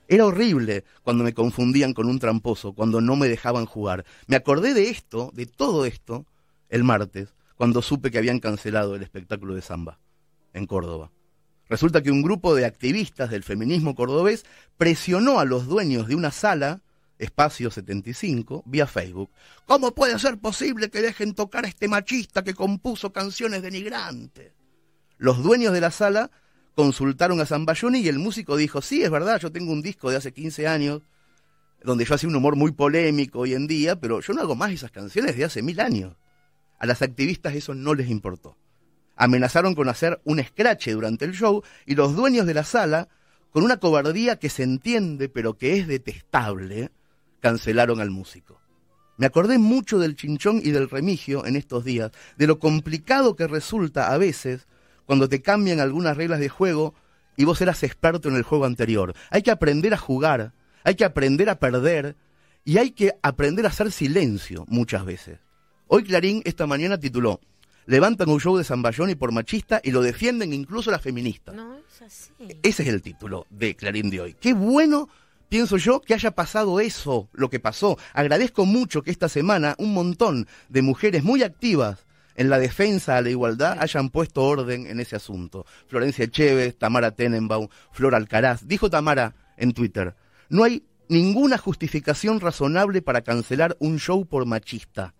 Era 0.09 0.25
horrible 0.25 0.83
cuando 1.01 1.23
me 1.23 1.33
confundían 1.33 1.93
con 1.93 2.09
un 2.09 2.19
tramposo, 2.19 2.73
cuando 2.73 2.99
no 2.99 3.15
me 3.15 3.29
dejaban 3.29 3.65
jugar. 3.65 4.03
Me 4.27 4.35
acordé 4.35 4.73
de 4.73 4.89
esto, 4.89 5.31
de 5.33 5.45
todo 5.45 5.85
esto, 5.85 6.25
el 6.67 6.83
martes, 6.83 7.35
cuando 7.55 7.81
supe 7.81 8.11
que 8.11 8.17
habían 8.17 8.39
cancelado 8.39 8.95
el 8.95 9.01
espectáculo 9.01 9.55
de 9.55 9.61
samba 9.61 9.99
en 10.51 10.65
Córdoba. 10.65 11.11
Resulta 11.69 12.03
que 12.03 12.11
un 12.11 12.21
grupo 12.21 12.53
de 12.53 12.65
activistas 12.65 13.29
del 13.29 13.43
feminismo 13.43 13.95
cordobés 13.95 14.45
presionó 14.75 15.39
a 15.39 15.45
los 15.45 15.67
dueños 15.67 16.09
de 16.09 16.15
una 16.15 16.31
sala, 16.31 16.81
Espacio 17.23 17.71
75, 17.71 18.63
vía 18.65 18.87
Facebook. 18.87 19.29
¿Cómo 19.65 19.93
puede 19.93 20.17
ser 20.19 20.37
posible 20.37 20.89
que 20.89 21.01
dejen 21.01 21.33
tocar 21.33 21.65
a 21.65 21.67
este 21.67 21.87
machista 21.87 22.43
que 22.43 22.53
compuso 22.53 23.13
canciones 23.13 23.61
denigrantes? 23.61 24.53
Los 25.17 25.41
dueños 25.41 25.73
de 25.73 25.81
la 25.81 25.91
sala 25.91 26.31
consultaron 26.75 27.39
a 27.39 27.45
Zambayoni 27.45 27.99
y 27.99 28.07
el 28.07 28.19
músico 28.19 28.57
dijo, 28.57 28.81
sí, 28.81 29.03
es 29.03 29.11
verdad, 29.11 29.39
yo 29.39 29.51
tengo 29.51 29.71
un 29.71 29.81
disco 29.81 30.09
de 30.09 30.17
hace 30.17 30.33
15 30.33 30.67
años 30.67 31.01
donde 31.83 32.05
yo 32.05 32.15
hacía 32.15 32.29
un 32.29 32.35
humor 32.35 32.55
muy 32.55 32.71
polémico 32.71 33.39
hoy 33.39 33.53
en 33.53 33.67
día, 33.67 33.99
pero 33.99 34.21
yo 34.21 34.33
no 34.33 34.41
hago 34.41 34.55
más 34.55 34.71
esas 34.71 34.91
canciones 34.91 35.35
de 35.35 35.45
hace 35.45 35.61
mil 35.61 35.79
años. 35.79 36.15
A 36.79 36.85
las 36.85 37.01
activistas 37.01 37.55
eso 37.55 37.73
no 37.75 37.93
les 37.93 38.09
importó. 38.09 38.57
Amenazaron 39.15 39.75
con 39.75 39.89
hacer 39.89 40.19
un 40.23 40.39
escrache 40.39 40.91
durante 40.93 41.25
el 41.25 41.33
show 41.33 41.61
y 41.85 41.95
los 41.95 42.15
dueños 42.15 42.45
de 42.45 42.53
la 42.53 42.63
sala, 42.63 43.09
con 43.51 43.63
una 43.63 43.77
cobardía 43.77 44.37
que 44.37 44.49
se 44.49 44.63
entiende 44.63 45.29
pero 45.29 45.57
que 45.57 45.77
es 45.77 45.87
detestable, 45.87 46.91
cancelaron 47.43 47.99
al 47.99 48.09
músico. 48.09 48.61
Me 49.17 49.25
acordé 49.25 49.57
mucho 49.57 49.99
del 49.99 50.15
chinchón 50.15 50.61
y 50.63 50.71
del 50.71 50.89
remigio 50.89 51.45
en 51.45 51.57
estos 51.57 51.83
días, 51.83 52.11
de 52.37 52.47
lo 52.47 52.57
complicado 52.57 53.35
que 53.35 53.47
resulta 53.47 54.13
a 54.13 54.17
veces 54.17 54.65
cuando 55.05 55.27
te 55.27 55.41
cambian 55.41 55.81
algunas 55.81 56.15
reglas 56.15 56.39
de 56.39 56.47
juego 56.47 56.95
y 57.35 57.43
vos 57.43 57.59
eras 57.59 57.83
experto 57.83 58.29
en 58.29 58.35
el 58.35 58.43
juego 58.43 58.63
anterior. 58.63 59.13
Hay 59.29 59.41
que 59.41 59.51
aprender 59.51 59.93
a 59.93 59.97
jugar, 59.97 60.53
hay 60.85 60.95
que 60.95 61.03
aprender 61.03 61.49
a 61.49 61.59
perder 61.59 62.15
y 62.63 62.77
hay 62.77 62.91
que 62.91 63.11
aprender 63.21 63.65
a 63.65 63.69
hacer 63.69 63.91
silencio 63.91 64.63
muchas 64.69 65.03
veces. 65.03 65.39
Hoy 65.87 66.05
Clarín 66.05 66.41
esta 66.45 66.65
mañana 66.65 66.97
tituló 66.97 67.41
Levantan 67.85 68.29
un 68.29 68.39
show 68.39 68.55
de 68.55 69.11
y 69.11 69.15
por 69.15 69.33
machista 69.33 69.81
y 69.83 69.91
lo 69.91 70.01
defienden 70.01 70.53
incluso 70.53 70.89
las 70.89 71.01
feministas. 71.01 71.53
No, 71.53 71.75
es 71.75 72.01
así. 72.01 72.31
Ese 72.63 72.83
es 72.83 72.89
el 72.89 73.01
título 73.01 73.45
de 73.49 73.75
Clarín 73.75 74.09
de 74.09 74.21
hoy. 74.21 74.33
Qué 74.39 74.53
bueno 74.53 75.09
pienso 75.53 75.77
yo 75.77 76.01
que 76.01 76.15
haya 76.15 76.31
pasado 76.31 76.79
eso, 76.79 77.29
lo 77.31 77.47
que 77.47 77.59
pasó. 77.59 77.95
Agradezco 78.15 78.65
mucho 78.65 79.03
que 79.03 79.11
esta 79.11 79.29
semana 79.29 79.75
un 79.77 79.93
montón 79.93 80.47
de 80.67 80.81
mujeres 80.81 81.23
muy 81.23 81.43
activas 81.43 82.07
en 82.33 82.49
la 82.49 82.57
defensa 82.57 83.17
a 83.17 83.21
la 83.21 83.29
igualdad 83.29 83.77
hayan 83.79 84.09
puesto 84.09 84.43
orden 84.43 84.87
en 84.87 84.99
ese 84.99 85.15
asunto. 85.15 85.67
Florencia 85.85 86.25
Echeves, 86.25 86.79
Tamara 86.79 87.11
Tenenbaum, 87.11 87.67
Flor 87.91 88.15
Alcaraz. 88.15 88.65
Dijo 88.65 88.89
Tamara 88.89 89.35
en 89.55 89.73
Twitter, 89.73 90.15
no 90.49 90.63
hay 90.63 90.87
ninguna 91.07 91.59
justificación 91.59 92.39
razonable 92.39 93.03
para 93.03 93.21
cancelar 93.21 93.77
un 93.77 93.99
show 93.99 94.25
por 94.25 94.47
machista. 94.47 95.13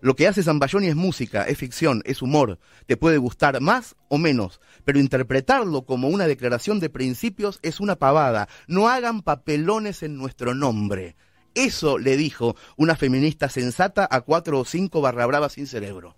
Lo 0.00 0.14
que 0.14 0.28
hace 0.28 0.42
Zambayoni 0.42 0.88
es 0.88 0.96
música, 0.96 1.44
es 1.44 1.58
ficción, 1.58 2.02
es 2.04 2.22
humor. 2.22 2.58
Te 2.86 2.96
puede 2.96 3.18
gustar 3.18 3.60
más 3.60 3.96
o 4.08 4.18
menos, 4.18 4.60
pero 4.84 4.98
interpretarlo 4.98 5.86
como 5.86 6.08
una 6.08 6.26
declaración 6.26 6.80
de 6.80 6.90
principios 6.90 7.58
es 7.62 7.80
una 7.80 7.96
pavada. 7.96 8.48
No 8.68 8.88
hagan 8.88 9.22
papelones 9.22 10.02
en 10.02 10.16
nuestro 10.16 10.54
nombre. 10.54 11.16
Eso 11.54 11.98
le 11.98 12.18
dijo 12.18 12.54
una 12.76 12.96
feminista 12.96 13.48
sensata 13.48 14.06
a 14.10 14.20
cuatro 14.20 14.60
o 14.60 14.64
cinco 14.66 15.00
barra 15.00 15.24
bravas 15.24 15.54
sin 15.54 15.66
cerebro. 15.66 16.16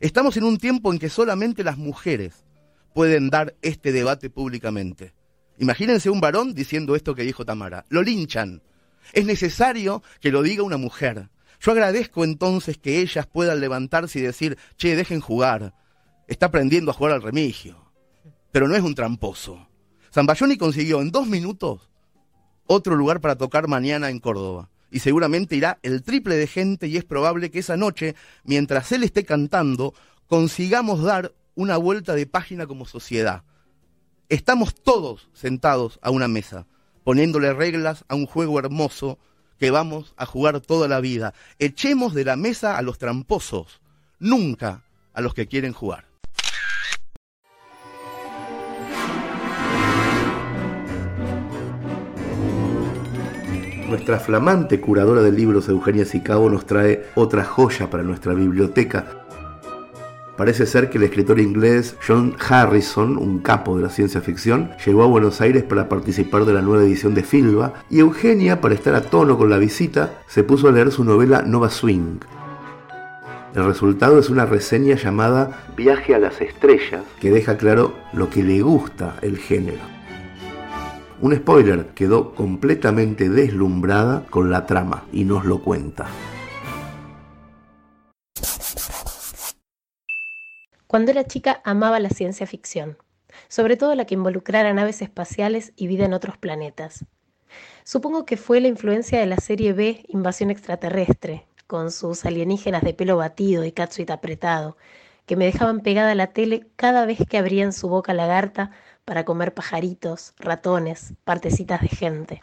Estamos 0.00 0.36
en 0.36 0.44
un 0.44 0.58
tiempo 0.58 0.92
en 0.92 0.98
que 0.98 1.08
solamente 1.08 1.64
las 1.64 1.78
mujeres 1.78 2.44
pueden 2.94 3.30
dar 3.30 3.56
este 3.62 3.92
debate 3.92 4.28
públicamente. 4.28 5.14
Imagínense 5.58 6.10
un 6.10 6.20
varón 6.20 6.54
diciendo 6.54 6.94
esto 6.94 7.14
que 7.14 7.22
dijo 7.22 7.44
Tamara. 7.44 7.84
Lo 7.88 8.02
linchan. 8.02 8.62
Es 9.12 9.24
necesario 9.24 10.02
que 10.20 10.30
lo 10.30 10.42
diga 10.42 10.62
una 10.62 10.76
mujer. 10.76 11.30
Yo 11.60 11.72
agradezco 11.72 12.24
entonces 12.24 12.78
que 12.78 13.00
ellas 13.00 13.26
puedan 13.26 13.60
levantarse 13.60 14.18
y 14.18 14.22
decir, 14.22 14.58
che, 14.76 14.96
dejen 14.96 15.20
jugar. 15.20 15.74
Está 16.26 16.46
aprendiendo 16.46 16.90
a 16.90 16.94
jugar 16.94 17.12
al 17.12 17.22
remigio. 17.22 17.92
Pero 18.52 18.68
no 18.68 18.76
es 18.76 18.82
un 18.82 18.94
tramposo. 18.94 19.68
Zambayoni 20.12 20.56
consiguió 20.56 21.00
en 21.00 21.10
dos 21.10 21.26
minutos 21.26 21.88
otro 22.66 22.94
lugar 22.94 23.20
para 23.20 23.36
tocar 23.36 23.66
mañana 23.66 24.10
en 24.10 24.20
Córdoba 24.20 24.68
y 24.90 25.00
seguramente 25.00 25.56
irá 25.56 25.78
el 25.82 26.02
triple 26.02 26.36
de 26.36 26.46
gente 26.46 26.86
y 26.86 26.96
es 26.96 27.04
probable 27.04 27.50
que 27.50 27.58
esa 27.58 27.76
noche, 27.76 28.14
mientras 28.44 28.92
él 28.92 29.02
esté 29.02 29.24
cantando, 29.24 29.94
consigamos 30.26 31.02
dar 31.02 31.32
una 31.54 31.76
vuelta 31.76 32.14
de 32.14 32.26
página 32.26 32.66
como 32.66 32.84
sociedad. 32.84 33.42
Estamos 34.28 34.74
todos 34.74 35.28
sentados 35.32 35.98
a 36.02 36.10
una 36.10 36.28
mesa, 36.28 36.66
poniéndole 37.04 37.52
reglas 37.52 38.04
a 38.08 38.14
un 38.14 38.26
juego 38.26 38.58
hermoso 38.58 39.18
que 39.58 39.70
vamos 39.70 40.14
a 40.16 40.26
jugar 40.26 40.60
toda 40.60 40.88
la 40.88 41.00
vida. 41.00 41.34
Echemos 41.58 42.14
de 42.14 42.24
la 42.24 42.36
mesa 42.36 42.78
a 42.78 42.82
los 42.82 42.98
tramposos, 42.98 43.80
nunca 44.18 44.82
a 45.12 45.20
los 45.20 45.34
que 45.34 45.46
quieren 45.46 45.72
jugar. 45.72 46.08
Nuestra 53.88 54.20
flamante 54.20 54.82
curadora 54.82 55.22
de 55.22 55.32
libros, 55.32 55.66
Eugenia 55.68 56.04
Sicabo, 56.04 56.50
nos 56.50 56.66
trae 56.66 57.06
otra 57.14 57.42
joya 57.42 57.88
para 57.88 58.02
nuestra 58.02 58.34
biblioteca. 58.34 59.27
Parece 60.38 60.66
ser 60.66 60.88
que 60.88 60.98
el 60.98 61.04
escritor 61.04 61.40
inglés 61.40 61.96
John 62.06 62.36
Harrison, 62.38 63.18
un 63.18 63.40
capo 63.40 63.76
de 63.76 63.82
la 63.82 63.90
ciencia 63.90 64.20
ficción, 64.20 64.70
llegó 64.86 65.02
a 65.02 65.08
Buenos 65.08 65.40
Aires 65.40 65.64
para 65.64 65.88
participar 65.88 66.44
de 66.44 66.52
la 66.52 66.62
nueva 66.62 66.84
edición 66.84 67.12
de 67.12 67.24
Filba 67.24 67.74
y 67.90 67.98
Eugenia, 67.98 68.60
para 68.60 68.76
estar 68.76 68.94
a 68.94 69.00
tono 69.00 69.36
con 69.36 69.50
la 69.50 69.58
visita, 69.58 70.22
se 70.28 70.44
puso 70.44 70.68
a 70.68 70.72
leer 70.72 70.92
su 70.92 71.02
novela 71.02 71.42
Nova 71.42 71.70
Swing. 71.70 72.20
El 73.52 73.64
resultado 73.64 74.20
es 74.20 74.30
una 74.30 74.46
reseña 74.46 74.94
llamada 74.94 75.64
Viaje 75.76 76.14
a 76.14 76.20
las 76.20 76.40
Estrellas, 76.40 77.02
que 77.20 77.32
deja 77.32 77.56
claro 77.56 77.94
lo 78.12 78.30
que 78.30 78.44
le 78.44 78.62
gusta 78.62 79.16
el 79.22 79.38
género. 79.38 79.82
Un 81.20 81.34
spoiler, 81.34 81.86
quedó 81.96 82.36
completamente 82.36 83.28
deslumbrada 83.28 84.22
con 84.30 84.52
la 84.52 84.66
trama 84.66 85.02
y 85.12 85.24
nos 85.24 85.44
lo 85.44 85.58
cuenta. 85.62 86.06
Cuando 90.88 91.10
era 91.10 91.24
chica 91.24 91.60
amaba 91.64 92.00
la 92.00 92.08
ciencia 92.08 92.46
ficción, 92.46 92.96
sobre 93.48 93.76
todo 93.76 93.94
la 93.94 94.06
que 94.06 94.14
involucrara 94.14 94.72
naves 94.72 95.02
espaciales 95.02 95.74
y 95.76 95.86
vida 95.86 96.06
en 96.06 96.14
otros 96.14 96.38
planetas. 96.38 97.04
Supongo 97.84 98.24
que 98.24 98.38
fue 98.38 98.62
la 98.62 98.68
influencia 98.68 99.20
de 99.20 99.26
la 99.26 99.36
serie 99.36 99.74
B 99.74 100.06
Invasión 100.08 100.50
extraterrestre, 100.50 101.46
con 101.66 101.90
sus 101.90 102.24
alienígenas 102.24 102.80
de 102.80 102.94
pelo 102.94 103.18
batido 103.18 103.66
y 103.66 103.72
catsuit 103.72 104.10
apretado, 104.10 104.78
que 105.26 105.36
me 105.36 105.44
dejaban 105.44 105.80
pegada 105.80 106.12
a 106.12 106.14
la 106.14 106.28
tele 106.28 106.66
cada 106.76 107.04
vez 107.04 107.18
que 107.28 107.36
abrían 107.36 107.74
su 107.74 107.90
boca 107.90 108.14
lagarta 108.14 108.70
para 109.04 109.26
comer 109.26 109.52
pajaritos, 109.52 110.32
ratones, 110.38 111.12
partecitas 111.24 111.82
de 111.82 111.88
gente. 111.88 112.40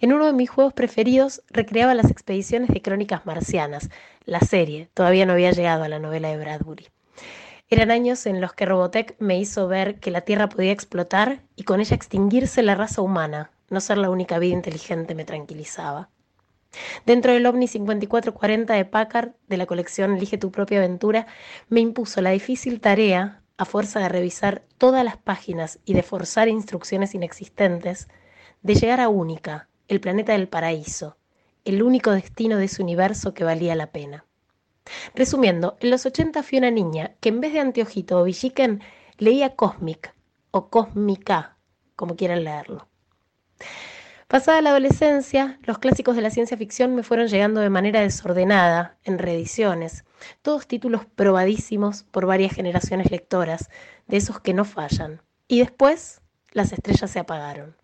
En 0.00 0.12
uno 0.12 0.26
de 0.26 0.34
mis 0.34 0.50
juegos 0.50 0.74
preferidos 0.74 1.42
recreaba 1.48 1.94
las 1.94 2.10
expediciones 2.10 2.68
de 2.68 2.82
Crónicas 2.82 3.24
Marcianas, 3.24 3.88
la 4.26 4.40
serie, 4.40 4.90
todavía 4.92 5.24
no 5.24 5.32
había 5.32 5.52
llegado 5.52 5.82
a 5.82 5.88
la 5.88 5.98
novela 5.98 6.28
de 6.28 6.36
Bradbury. 6.36 6.88
Eran 7.72 7.90
años 7.90 8.26
en 8.26 8.42
los 8.42 8.52
que 8.52 8.66
Robotech 8.66 9.16
me 9.18 9.38
hizo 9.38 9.66
ver 9.66 9.98
que 9.98 10.10
la 10.10 10.20
Tierra 10.20 10.50
podía 10.50 10.72
explotar 10.72 11.40
y 11.56 11.62
con 11.62 11.80
ella 11.80 11.96
extinguirse 11.96 12.62
la 12.62 12.74
raza 12.74 13.00
humana. 13.00 13.50
No 13.70 13.80
ser 13.80 13.96
la 13.96 14.10
única 14.10 14.38
vida 14.38 14.52
inteligente 14.52 15.14
me 15.14 15.24
tranquilizaba. 15.24 16.10
Dentro 17.06 17.32
del 17.32 17.46
OVNI 17.46 17.68
5440 17.68 18.74
de 18.74 18.84
Packard, 18.84 19.30
de 19.48 19.56
la 19.56 19.64
colección 19.64 20.18
Elige 20.18 20.36
tu 20.36 20.52
propia 20.52 20.80
aventura, 20.80 21.26
me 21.70 21.80
impuso 21.80 22.20
la 22.20 22.32
difícil 22.32 22.78
tarea, 22.78 23.40
a 23.56 23.64
fuerza 23.64 24.00
de 24.00 24.10
revisar 24.10 24.64
todas 24.76 25.02
las 25.02 25.16
páginas 25.16 25.78
y 25.86 25.94
de 25.94 26.02
forzar 26.02 26.48
instrucciones 26.48 27.14
inexistentes, 27.14 28.06
de 28.60 28.74
llegar 28.74 29.00
a 29.00 29.08
Única, 29.08 29.70
el 29.88 29.98
planeta 30.02 30.32
del 30.32 30.46
paraíso, 30.46 31.16
el 31.64 31.82
único 31.82 32.10
destino 32.10 32.58
de 32.58 32.66
ese 32.66 32.82
universo 32.82 33.32
que 33.32 33.44
valía 33.44 33.74
la 33.74 33.92
pena. 33.92 34.26
Resumiendo, 35.14 35.76
en 35.80 35.90
los 35.90 36.06
80 36.06 36.42
fui 36.42 36.58
una 36.58 36.70
niña 36.70 37.14
que 37.20 37.28
en 37.28 37.40
vez 37.40 37.52
de 37.52 37.60
anteojito 37.60 38.20
o 38.20 38.24
villiquen 38.24 38.82
leía 39.18 39.54
Cosmic 39.54 40.14
o 40.50 40.68
Cósmica, 40.68 41.56
como 41.96 42.16
quieran 42.16 42.44
leerlo. 42.44 42.88
Pasada 44.32 44.62
la 44.62 44.70
adolescencia, 44.70 45.58
los 45.64 45.78
clásicos 45.78 46.16
de 46.16 46.22
la 46.22 46.30
ciencia 46.30 46.56
ficción 46.56 46.94
me 46.94 47.02
fueron 47.02 47.28
llegando 47.28 47.60
de 47.60 47.68
manera 47.68 48.00
desordenada, 48.00 48.96
en 49.04 49.18
reediciones, 49.18 50.04
todos 50.40 50.66
títulos 50.66 51.04
probadísimos 51.04 52.04
por 52.04 52.24
varias 52.24 52.54
generaciones 52.54 53.10
lectoras, 53.10 53.68
de 54.06 54.16
esos 54.16 54.40
que 54.40 54.54
no 54.54 54.64
fallan. 54.64 55.20
Y 55.48 55.58
después, 55.58 56.22
las 56.50 56.72
estrellas 56.72 57.10
se 57.10 57.18
apagaron. 57.18 57.76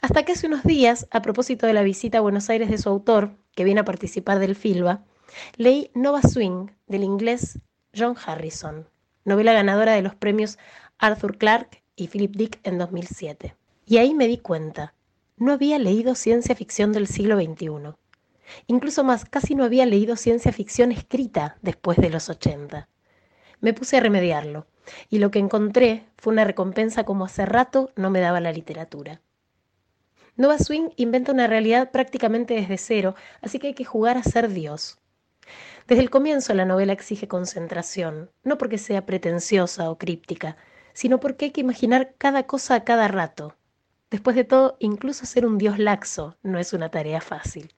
Hasta 0.00 0.22
que 0.22 0.32
hace 0.32 0.46
unos 0.46 0.62
días, 0.62 1.08
a 1.10 1.22
propósito 1.22 1.66
de 1.66 1.72
la 1.72 1.82
visita 1.82 2.18
a 2.18 2.22
Buenos 2.22 2.48
Aires 2.50 2.70
de 2.70 2.78
su 2.78 2.88
autor, 2.88 3.36
que 3.56 3.64
viene 3.64 3.80
a 3.80 3.84
participar 3.84 4.38
del 4.38 4.54
FILBA, 4.54 5.04
Leí 5.56 5.90
Nova 5.94 6.22
Swing 6.22 6.68
del 6.86 7.04
inglés 7.04 7.58
John 7.96 8.16
Harrison, 8.24 8.88
novela 9.24 9.52
ganadora 9.52 9.92
de 9.92 10.02
los 10.02 10.14
premios 10.14 10.58
Arthur 10.98 11.38
Clarke 11.38 11.82
y 11.96 12.08
Philip 12.08 12.34
Dick 12.36 12.60
en 12.62 12.78
2007. 12.78 13.56
Y 13.86 13.98
ahí 13.98 14.14
me 14.14 14.28
di 14.28 14.38
cuenta, 14.38 14.94
no 15.36 15.52
había 15.52 15.78
leído 15.78 16.14
ciencia 16.14 16.54
ficción 16.54 16.92
del 16.92 17.06
siglo 17.06 17.36
XXI. 17.36 17.94
Incluso 18.66 19.04
más, 19.04 19.24
casi 19.24 19.54
no 19.54 19.64
había 19.64 19.86
leído 19.86 20.16
ciencia 20.16 20.52
ficción 20.52 20.92
escrita 20.92 21.56
después 21.62 21.98
de 21.98 22.10
los 22.10 22.28
80. 22.28 22.88
Me 23.60 23.72
puse 23.72 23.96
a 23.96 24.00
remediarlo, 24.00 24.66
y 25.08 25.18
lo 25.18 25.30
que 25.30 25.38
encontré 25.38 26.04
fue 26.16 26.32
una 26.32 26.44
recompensa 26.44 27.04
como 27.04 27.24
hace 27.24 27.46
rato 27.46 27.90
no 27.96 28.10
me 28.10 28.20
daba 28.20 28.40
la 28.40 28.52
literatura. 28.52 29.20
Nova 30.36 30.58
Swing 30.58 30.90
inventa 30.96 31.32
una 31.32 31.46
realidad 31.46 31.90
prácticamente 31.90 32.54
desde 32.54 32.78
cero, 32.78 33.14
así 33.42 33.58
que 33.58 33.68
hay 33.68 33.74
que 33.74 33.84
jugar 33.84 34.16
a 34.16 34.22
ser 34.22 34.48
Dios. 34.48 34.99
Desde 35.86 36.02
el 36.02 36.10
comienzo 36.10 36.54
la 36.54 36.64
novela 36.64 36.92
exige 36.92 37.28
concentración, 37.28 38.30
no 38.44 38.58
porque 38.58 38.78
sea 38.78 39.06
pretenciosa 39.06 39.90
o 39.90 39.98
críptica, 39.98 40.56
sino 40.92 41.20
porque 41.20 41.46
hay 41.46 41.50
que 41.50 41.60
imaginar 41.60 42.14
cada 42.18 42.44
cosa 42.44 42.74
a 42.74 42.84
cada 42.84 43.08
rato. 43.08 43.56
Después 44.10 44.36
de 44.36 44.44
todo, 44.44 44.76
incluso 44.80 45.26
ser 45.26 45.46
un 45.46 45.58
dios 45.58 45.78
laxo 45.78 46.36
no 46.42 46.58
es 46.58 46.72
una 46.72 46.90
tarea 46.90 47.20
fácil. 47.20 47.74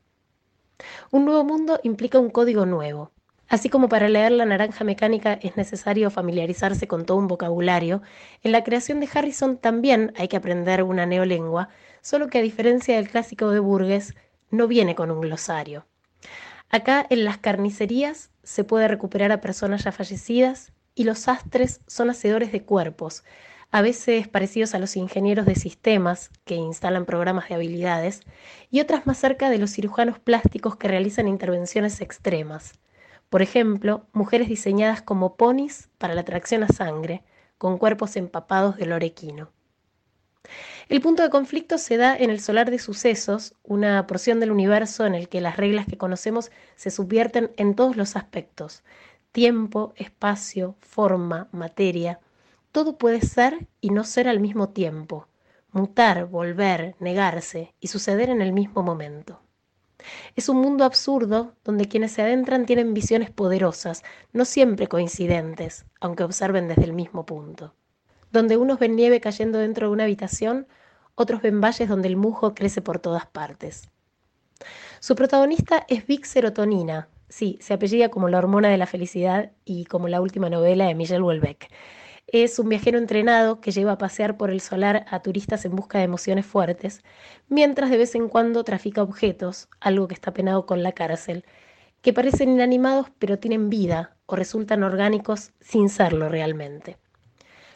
Un 1.11 1.25
nuevo 1.25 1.45
mundo 1.45 1.79
implica 1.83 2.19
un 2.19 2.31
código 2.31 2.67
nuevo. 2.67 3.13
Así 3.49 3.69
como 3.69 3.89
para 3.91 4.09
leer 4.09 4.33
La 4.33 4.47
Naranja 4.47 4.83
Mecánica 4.83 5.35
es 5.35 5.59
necesario 5.59 6.11
familiarizarse 6.11 6.89
con 6.89 7.05
todo 7.05 7.19
un 7.19 7.29
vocabulario, 7.29 8.01
en 8.43 8.53
la 8.53 8.65
creación 8.65 8.99
de 8.99 9.09
Harrison 9.13 9.59
también 9.59 10.15
hay 10.17 10.29
que 10.29 10.39
aprender 10.39 10.83
una 10.83 11.05
neolengua, 11.05 11.69
solo 12.01 12.29
que 12.29 12.39
a 12.39 12.43
diferencia 12.43 12.97
del 12.97 13.11
clásico 13.11 13.51
de 13.51 13.61
Burgess, 13.61 14.15
no 14.51 14.69
viene 14.69 14.95
con 14.95 15.11
un 15.11 15.21
glosario. 15.21 15.85
Acá 16.75 17.07
en 17.11 17.27
las 17.27 17.37
carnicerías 17.37 18.31
se 18.45 18.65
puede 18.65 18.89
recuperar 18.89 19.31
a 19.31 19.43
personas 19.43 19.85
ya 19.85 19.93
fallecidas 19.93 20.73
y 20.95 21.05
los 21.05 21.19
sastres 21.19 21.83
son 21.87 22.09
hacedores 22.09 22.51
de 22.51 22.63
cuerpos, 22.65 23.25
a 23.71 23.83
veces 23.83 24.27
parecidos 24.27 24.75
a 24.75 24.79
los 24.79 24.97
ingenieros 24.97 25.45
de 25.45 25.55
sistemas 25.55 26.31
que 26.47 26.55
instalan 26.55 27.05
programas 27.05 27.51
de 27.51 27.57
habilidades 27.57 28.23
y 28.71 28.81
otras 28.81 29.07
más 29.07 29.19
cerca 29.19 29.51
de 29.51 29.59
los 29.59 29.71
cirujanos 29.71 30.19
plásticos 30.19 30.77
que 30.77 30.89
realizan 30.89 31.29
intervenciones 31.29 32.01
extremas. 32.01 32.73
Por 33.29 33.43
ejemplo, 33.43 34.07
mujeres 34.15 34.49
diseñadas 34.49 35.03
como 35.03 35.37
ponis 35.37 35.91
para 35.99 36.15
la 36.15 36.25
tracción 36.25 36.63
a 36.63 36.69
sangre, 36.69 37.23
con 37.59 37.77
cuerpos 37.77 38.17
empapados 38.17 38.79
de 38.79 38.87
lorequino. 38.87 39.51
El 40.93 41.01
punto 41.01 41.23
de 41.23 41.31
conflicto 41.31 41.79
se 41.79 41.97
da 41.97 42.15
en 42.15 42.29
el 42.29 42.39
solar 42.39 42.71
de 42.71 42.79
sucesos, 42.79 43.55
una 43.63 44.07
porción 44.07 44.41
del 44.41 44.51
universo 44.51 45.07
en 45.07 45.15
el 45.15 45.31
que 45.31 45.41
las 45.41 45.57
reglas 45.57 45.87
que 45.87 45.97
conocemos 45.97 46.51
se 46.77 46.91
subvierten 46.91 47.51
en 47.57 47.75
todos 47.75 47.97
los 47.97 48.15
aspectos. 48.15 48.83
Tiempo, 49.33 49.95
espacio, 49.97 50.77
forma, 50.81 51.49
materia. 51.51 52.21
Todo 52.73 52.99
puede 52.99 53.23
ser 53.23 53.69
y 53.81 53.89
no 53.89 54.05
ser 54.05 54.29
al 54.29 54.39
mismo 54.39 54.69
tiempo. 54.69 55.29
Mutar, 55.71 56.27
volver, 56.27 56.95
negarse 57.01 57.73
y 57.81 57.87
suceder 57.87 58.29
en 58.29 58.43
el 58.43 58.53
mismo 58.53 58.83
momento. 58.83 59.41
Es 60.37 60.51
un 60.51 60.59
mundo 60.59 60.85
absurdo 60.85 61.55
donde 61.65 61.89
quienes 61.89 62.13
se 62.13 62.21
adentran 62.21 62.67
tienen 62.67 62.93
visiones 62.93 63.31
poderosas, 63.31 64.03
no 64.35 64.45
siempre 64.45 64.89
coincidentes, 64.89 65.87
aunque 66.01 66.25
observen 66.25 66.69
desde 66.69 66.85
el 66.85 66.93
mismo 66.93 67.25
punto 67.25 67.73
donde 68.33 68.57
unos 68.57 68.79
ven 68.79 68.97
nieve 68.97 69.21
cayendo 69.21 69.59
dentro 69.59 69.87
de 69.87 69.93
una 69.93 70.05
habitación, 70.05 70.67
otros 71.23 71.43
ven 71.43 71.61
valles 71.61 71.89
donde 71.89 72.09
el 72.09 72.17
musgo 72.17 72.55
crece 72.55 72.83
por 72.83 72.99
todas 72.99 73.27
partes. 73.27 73.89
Su 75.01 75.17
protagonista 75.17 75.85
es 75.89 76.07
Vic 76.07 76.25
Serotonina, 76.25 77.09
sí, 77.29 77.59
se 77.61 77.75
apellida 77.75 78.11
como 78.11 78.29
la 78.29 78.39
hormona 78.39 78.69
de 78.69 78.77
la 78.77 78.87
felicidad 78.87 79.53
y 79.65 79.87
como 79.87 80.09
la 80.09 80.21
última 80.21 80.51
novela 80.51 80.87
de 80.87 80.95
Michel 80.95 81.23
Houellebecq. 81.23 81.69
Es 82.27 82.59
un 82.59 82.69
viajero 82.69 82.99
entrenado 82.99 83.61
que 83.61 83.73
lleva 83.73 83.93
a 83.93 83.99
pasear 83.99 84.37
por 84.37 84.51
el 84.51 84.61
solar 84.61 85.05
a 85.11 85.21
turistas 85.21 85.65
en 85.65 85.75
busca 85.75 85.99
de 85.99 86.05
emociones 86.05 86.47
fuertes, 86.47 87.03
mientras 87.49 87.91
de 87.91 87.99
vez 87.99 88.15
en 88.15 88.29
cuando 88.29 88.65
trafica 88.65 89.03
objetos, 89.03 89.69
algo 89.81 90.09
que 90.09 90.15
está 90.15 90.33
penado 90.33 90.65
con 90.67 90.83
la 90.83 90.93
cárcel, 90.93 91.45
que 92.01 92.13
parecen 92.13 92.51
inanimados 92.51 93.09
pero 93.19 93.39
tienen 93.39 93.71
vida 93.71 94.17
o 94.27 94.37
resultan 94.37 94.83
orgánicos 94.83 95.53
sin 95.61 95.89
serlo 95.89 96.29
realmente. 96.29 96.97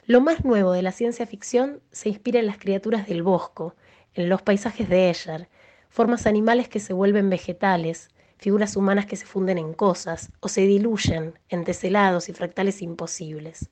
Lo 0.08 0.20
más 0.20 0.44
nuevo 0.44 0.70
de 0.70 0.82
la 0.82 0.92
ciencia 0.92 1.26
ficción 1.26 1.82
se 1.90 2.08
inspira 2.08 2.38
en 2.38 2.46
las 2.46 2.58
criaturas 2.58 3.08
del 3.08 3.24
bosco, 3.24 3.74
en 4.14 4.28
los 4.28 4.40
paisajes 4.40 4.88
de 4.88 5.10
Escher, 5.10 5.48
formas 5.88 6.28
animales 6.28 6.68
que 6.68 6.78
se 6.78 6.92
vuelven 6.92 7.28
vegetales, 7.28 8.10
figuras 8.38 8.76
humanas 8.76 9.06
que 9.06 9.16
se 9.16 9.26
funden 9.26 9.58
en 9.58 9.74
cosas 9.74 10.30
o 10.38 10.46
se 10.46 10.60
diluyen 10.60 11.40
en 11.48 11.64
teselados 11.64 12.28
y 12.28 12.32
fractales 12.34 12.82
imposibles. 12.82 13.68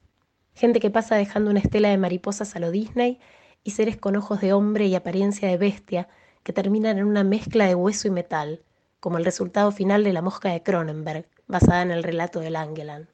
Gente 0.55 0.81
que 0.81 0.90
pasa 0.90 1.14
dejando 1.14 1.53
una 1.53 1.61
estela 1.61 1.90
de 1.90 1.99
mariposas 1.99 2.57
a 2.57 2.59
lo 2.59 2.73
Disney 2.73 3.20
y 3.62 3.70
seres 3.70 3.97
con 3.97 4.16
ojos 4.16 4.40
de 4.40 4.53
hombre 4.53 4.87
y 4.87 4.97
apariencia 4.97 5.47
de 5.49 5.57
bestia 5.57 6.09
que 6.42 6.53
terminan 6.53 6.99
en 6.99 7.05
una 7.05 7.23
mezcla 7.23 7.68
de 7.68 7.77
hueso 7.77 8.09
y 8.09 8.11
metal, 8.11 8.64
como 8.99 9.18
el 9.18 9.25
resultado 9.25 9.70
final 9.70 10.03
de 10.03 10.12
La 10.12 10.20
mosca 10.20 10.51
de 10.51 10.64
Cronenberg, 10.64 11.29
basada 11.47 11.83
en 11.83 11.92
el 11.92 12.03
relato 12.03 12.40
de 12.40 12.51
Langeland. 12.51 13.13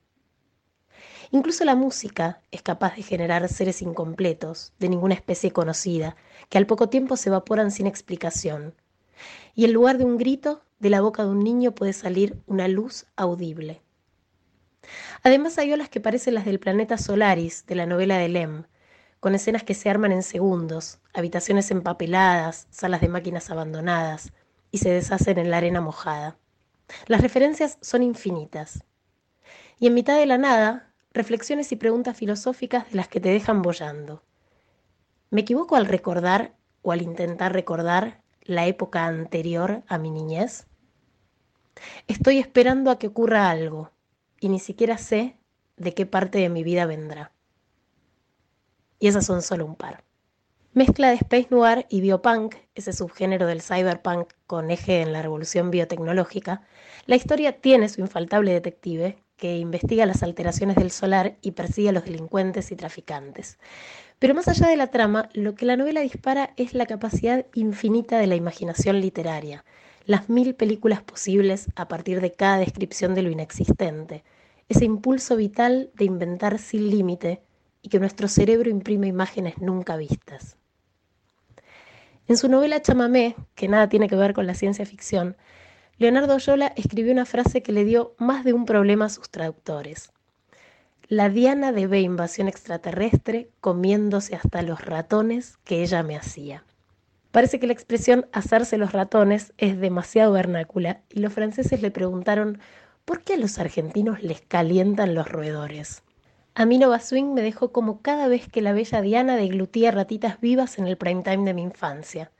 Incluso 1.33 1.65
la 1.65 1.77
música 1.77 2.41
es 2.51 2.63
capaz 2.63 2.97
de 2.97 3.03
generar 3.03 3.49
seres 3.49 3.83
incompletos, 3.83 4.73
de 4.81 4.89
ninguna 4.89 5.15
especie 5.15 5.53
conocida, 5.53 6.17
que 6.49 6.59
al 6.59 6.67
poco 6.67 6.89
tiempo 6.89 7.17
se 7.17 7.29
evaporan 7.29 7.71
sin 7.71 7.87
explicación. 7.87 8.75
Y 9.55 9.65
en 9.65 9.73
lugar 9.73 9.99
de 9.99 10.05
un 10.05 10.19
grito, 10.19 10.63
de 10.81 10.91
la 10.91 11.01
boca 11.01 11.23
de 11.23 11.29
un 11.29 11.45
niño 11.45 11.73
puede 11.73 11.93
salir 11.93 12.43
una 12.47 12.67
luz 12.67 13.07
audible. 13.15 13.81
Además 15.23 15.59
hay 15.59 15.73
olas 15.73 15.89
que 15.89 16.01
parecen 16.01 16.35
las 16.35 16.47
del 16.47 16.59
planeta 16.59 16.99
Solaris, 16.99 17.67
de 17.67 17.75
la 17.75 17.87
novela 17.87 18.17
de 18.19 18.29
Lem, 18.29 18.65
con 19.21 19.35
escenas 19.35 19.63
que 19.63 19.75
se 19.75 19.91
arman 19.91 20.13
en 20.13 20.23
segundos, 20.23 20.99
habitaciones 21.13 21.71
empapeladas, 21.71 22.67
salas 22.71 23.03
de 23.03 23.09
máquinas 23.09 23.51
abandonadas, 23.51 24.33
y 24.73 24.79
se 24.79 24.91
deshacen 24.91 25.39
en 25.39 25.51
la 25.51 25.59
arena 25.59 25.81
mojada. 25.81 26.39
Las 27.07 27.21
referencias 27.21 27.79
son 27.83 28.03
infinitas. 28.03 28.85
Y 29.79 29.87
en 29.87 29.95
mitad 29.95 30.19
de 30.19 30.27
la 30.27 30.39
nada, 30.39 30.90
reflexiones 31.13 31.73
y 31.73 31.77
preguntas 31.77 32.17
filosóficas 32.17 32.91
de 32.91 32.97
las 32.97 33.09
que 33.09 33.21
te 33.21 33.31
dejan 33.31 33.63
bollando. 33.63 34.23
¿Me 35.31 35.43
equivoco 35.43 35.77
al 35.77 35.87
recordar 35.87 36.55
o 36.83 36.93
al 36.93 37.03
intentar 37.03 37.53
recordar 37.53 38.23
la 38.43 38.67
época 38.67 39.07
anterior 39.07 39.83
a 39.87 39.99
mi 39.99 40.11
niñez? 40.11 40.67
Estoy 42.07 42.39
esperando 42.39 42.91
a 42.91 42.99
que 42.99 43.09
ocurra 43.09 43.51
algo 43.51 43.91
y 44.41 44.49
ni 44.49 44.59
siquiera 44.59 44.99
sé 44.99 45.37
de 45.77 45.95
qué 45.95 46.07
parte 46.07 46.39
de 46.39 46.49
mi 46.49 46.63
vida 46.63 46.87
vendrá. 46.87 47.33
Y 48.99 49.09
esas 49.09 49.25
son 49.27 49.43
solo 49.43 49.65
un 49.65 49.77
par. 49.77 50.05
Mezcla 50.73 51.09
de 51.09 51.17
space 51.17 51.49
noir 51.51 51.87
y 51.89 52.01
biopunk, 52.01 52.55
ese 52.77 52.93
subgénero 52.93 53.47
del 53.47 53.63
cyberpunk 53.63 54.33
con 54.47 54.71
eje 54.71 55.01
en 55.01 55.13
la 55.13 55.23
revolución 55.23 55.71
biotecnológica, 55.71 56.63
la 57.07 57.17
historia 57.17 57.61
tiene 57.61 57.89
su 57.89 58.01
infaltable 58.01 58.53
detective 58.53 59.19
que 59.41 59.57
investiga 59.59 60.05
las 60.05 60.23
alteraciones 60.23 60.77
del 60.77 60.91
solar 60.91 61.37
y 61.41 61.53
persigue 61.53 61.89
a 61.89 61.93
los 61.93 62.05
delincuentes 62.05 62.71
y 62.71 62.77
traficantes. 62.77 63.59
Pero 64.19 64.35
más 64.35 64.47
allá 64.49 64.69
de 64.69 64.77
la 64.77 64.89
trama, 64.89 65.31
lo 65.33 65.55
que 65.55 65.65
la 65.65 65.79
novela 65.79 66.03
dispara 66.03 66.53
es 66.59 66.75
la 66.75 66.85
capacidad 66.85 67.47
infinita 67.55 68.19
de 68.19 68.27
la 68.27 68.37
imaginación 68.37 69.01
literaria, 69.01 69.65
las 70.05 70.29
mil 70.29 70.55
películas 70.55 71.03
posibles 71.03 71.69
a 71.75 71.89
partir 71.89 72.21
de 72.21 72.33
cada 72.33 72.59
descripción 72.59 73.15
de 73.15 73.23
lo 73.23 73.31
inexistente, 73.31 74.25
ese 74.69 74.85
impulso 74.85 75.37
vital 75.37 75.91
de 75.95 76.05
inventar 76.05 76.59
sin 76.59 76.91
límite 76.91 77.41
y 77.81 77.89
que 77.89 77.99
nuestro 77.99 78.29
cerebro 78.29 78.69
imprime 78.69 79.07
imágenes 79.07 79.57
nunca 79.59 79.97
vistas. 79.97 80.59
En 82.29 82.37
su 82.37 82.49
novela 82.49 82.83
Chamamé, 82.83 83.37
que 83.55 83.69
nada 83.69 83.89
tiene 83.89 84.07
que 84.07 84.17
ver 84.17 84.35
con 84.35 84.47
la 84.47 84.55
ciencia 84.55 84.85
ficción, 84.85 85.37
Leonardo 86.01 86.39
Yola 86.39 86.73
escribió 86.77 87.13
una 87.13 87.27
frase 87.27 87.63
que 87.63 87.73
le 87.73 87.85
dio 87.85 88.15
más 88.17 88.43
de 88.43 88.55
un 88.55 88.65
problema 88.65 89.05
a 89.05 89.11
sus 89.11 89.29
traductores. 89.29 90.11
La 91.09 91.29
Diana 91.29 91.73
de 91.73 92.01
invasión 92.01 92.49
extraterrestre 92.49 93.51
comiéndose 93.61 94.35
hasta 94.35 94.63
los 94.63 94.83
ratones 94.83 95.59
que 95.63 95.83
ella 95.83 96.03
me 96.03 96.17
hacía. 96.17 96.65
Parece 97.33 97.61
que 97.61 97.67
la 97.67 97.75
expresión 97.75 98.27
hacerse 98.33 98.79
los 98.79 98.93
ratones 98.93 99.53
es 99.59 99.79
demasiado 99.79 100.33
vernácula 100.33 101.03
y 101.11 101.21
los 101.21 101.35
franceses 101.35 101.83
le 101.83 101.91
preguntaron 101.91 102.61
¿por 103.05 103.23
qué 103.23 103.35
a 103.35 103.37
los 103.37 103.59
argentinos 103.59 104.23
les 104.23 104.41
calientan 104.41 105.15
los 105.15 105.29
roedores? 105.29 106.03
Amino 106.55 106.89
Baswing 106.89 107.35
me 107.35 107.43
dejó 107.43 107.73
como 107.73 108.01
cada 108.01 108.27
vez 108.27 108.49
que 108.49 108.63
la 108.63 108.73
bella 108.73 109.03
Diana 109.03 109.37
deglutía 109.37 109.91
ratitas 109.91 110.41
vivas 110.41 110.79
en 110.79 110.87
el 110.87 110.97
prime 110.97 111.23
time 111.23 111.45
de 111.45 111.53
mi 111.53 111.61
infancia, 111.61 112.33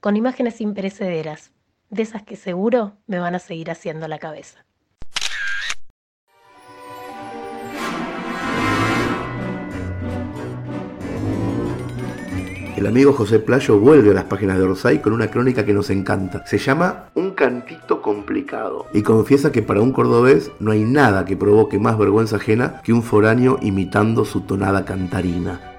con 0.00 0.16
imágenes 0.16 0.62
imperecederas, 0.62 1.52
de 1.90 2.02
esas 2.02 2.22
que 2.22 2.36
seguro 2.36 2.96
me 3.06 3.18
van 3.18 3.34
a 3.34 3.38
seguir 3.38 3.70
haciendo 3.70 4.08
la 4.08 4.18
cabeza. 4.18 4.64
El 12.76 12.88
amigo 12.88 13.12
José 13.12 13.38
Playo 13.38 13.78
vuelve 13.78 14.10
a 14.10 14.14
las 14.14 14.24
páginas 14.24 14.58
de 14.58 14.64
Orsay 14.64 15.00
con 15.00 15.12
una 15.12 15.28
crónica 15.28 15.64
que 15.64 15.72
nos 15.72 15.90
encanta. 15.90 16.44
Se 16.44 16.58
llama 16.58 17.10
Un 17.14 17.30
cantito 17.30 18.02
complicado 18.02 18.86
y 18.92 19.02
confiesa 19.02 19.52
que 19.52 19.62
para 19.62 19.80
un 19.80 19.92
cordobés 19.92 20.50
no 20.58 20.72
hay 20.72 20.84
nada 20.84 21.24
que 21.24 21.36
provoque 21.36 21.78
más 21.78 21.96
vergüenza 21.96 22.36
ajena 22.36 22.82
que 22.82 22.92
un 22.92 23.02
foráneo 23.02 23.58
imitando 23.62 24.24
su 24.24 24.42
tonada 24.42 24.84
cantarina. 24.84 25.73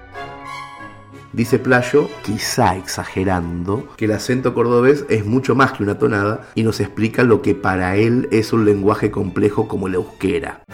Dice 1.36 1.58
Playo, 1.58 2.08
quizá 2.24 2.78
exagerando, 2.78 3.94
que 3.98 4.06
el 4.06 4.12
acento 4.12 4.54
cordobés 4.54 5.04
es 5.10 5.26
mucho 5.26 5.54
más 5.54 5.72
que 5.72 5.82
una 5.82 5.98
tonada 5.98 6.48
y 6.54 6.62
nos 6.62 6.80
explica 6.80 7.24
lo 7.24 7.42
que 7.42 7.54
para 7.54 7.96
él 7.96 8.26
es 8.32 8.54
un 8.54 8.64
lenguaje 8.64 9.10
complejo 9.10 9.68
como 9.68 9.86
la 9.86 9.96
euskera. 9.96 10.64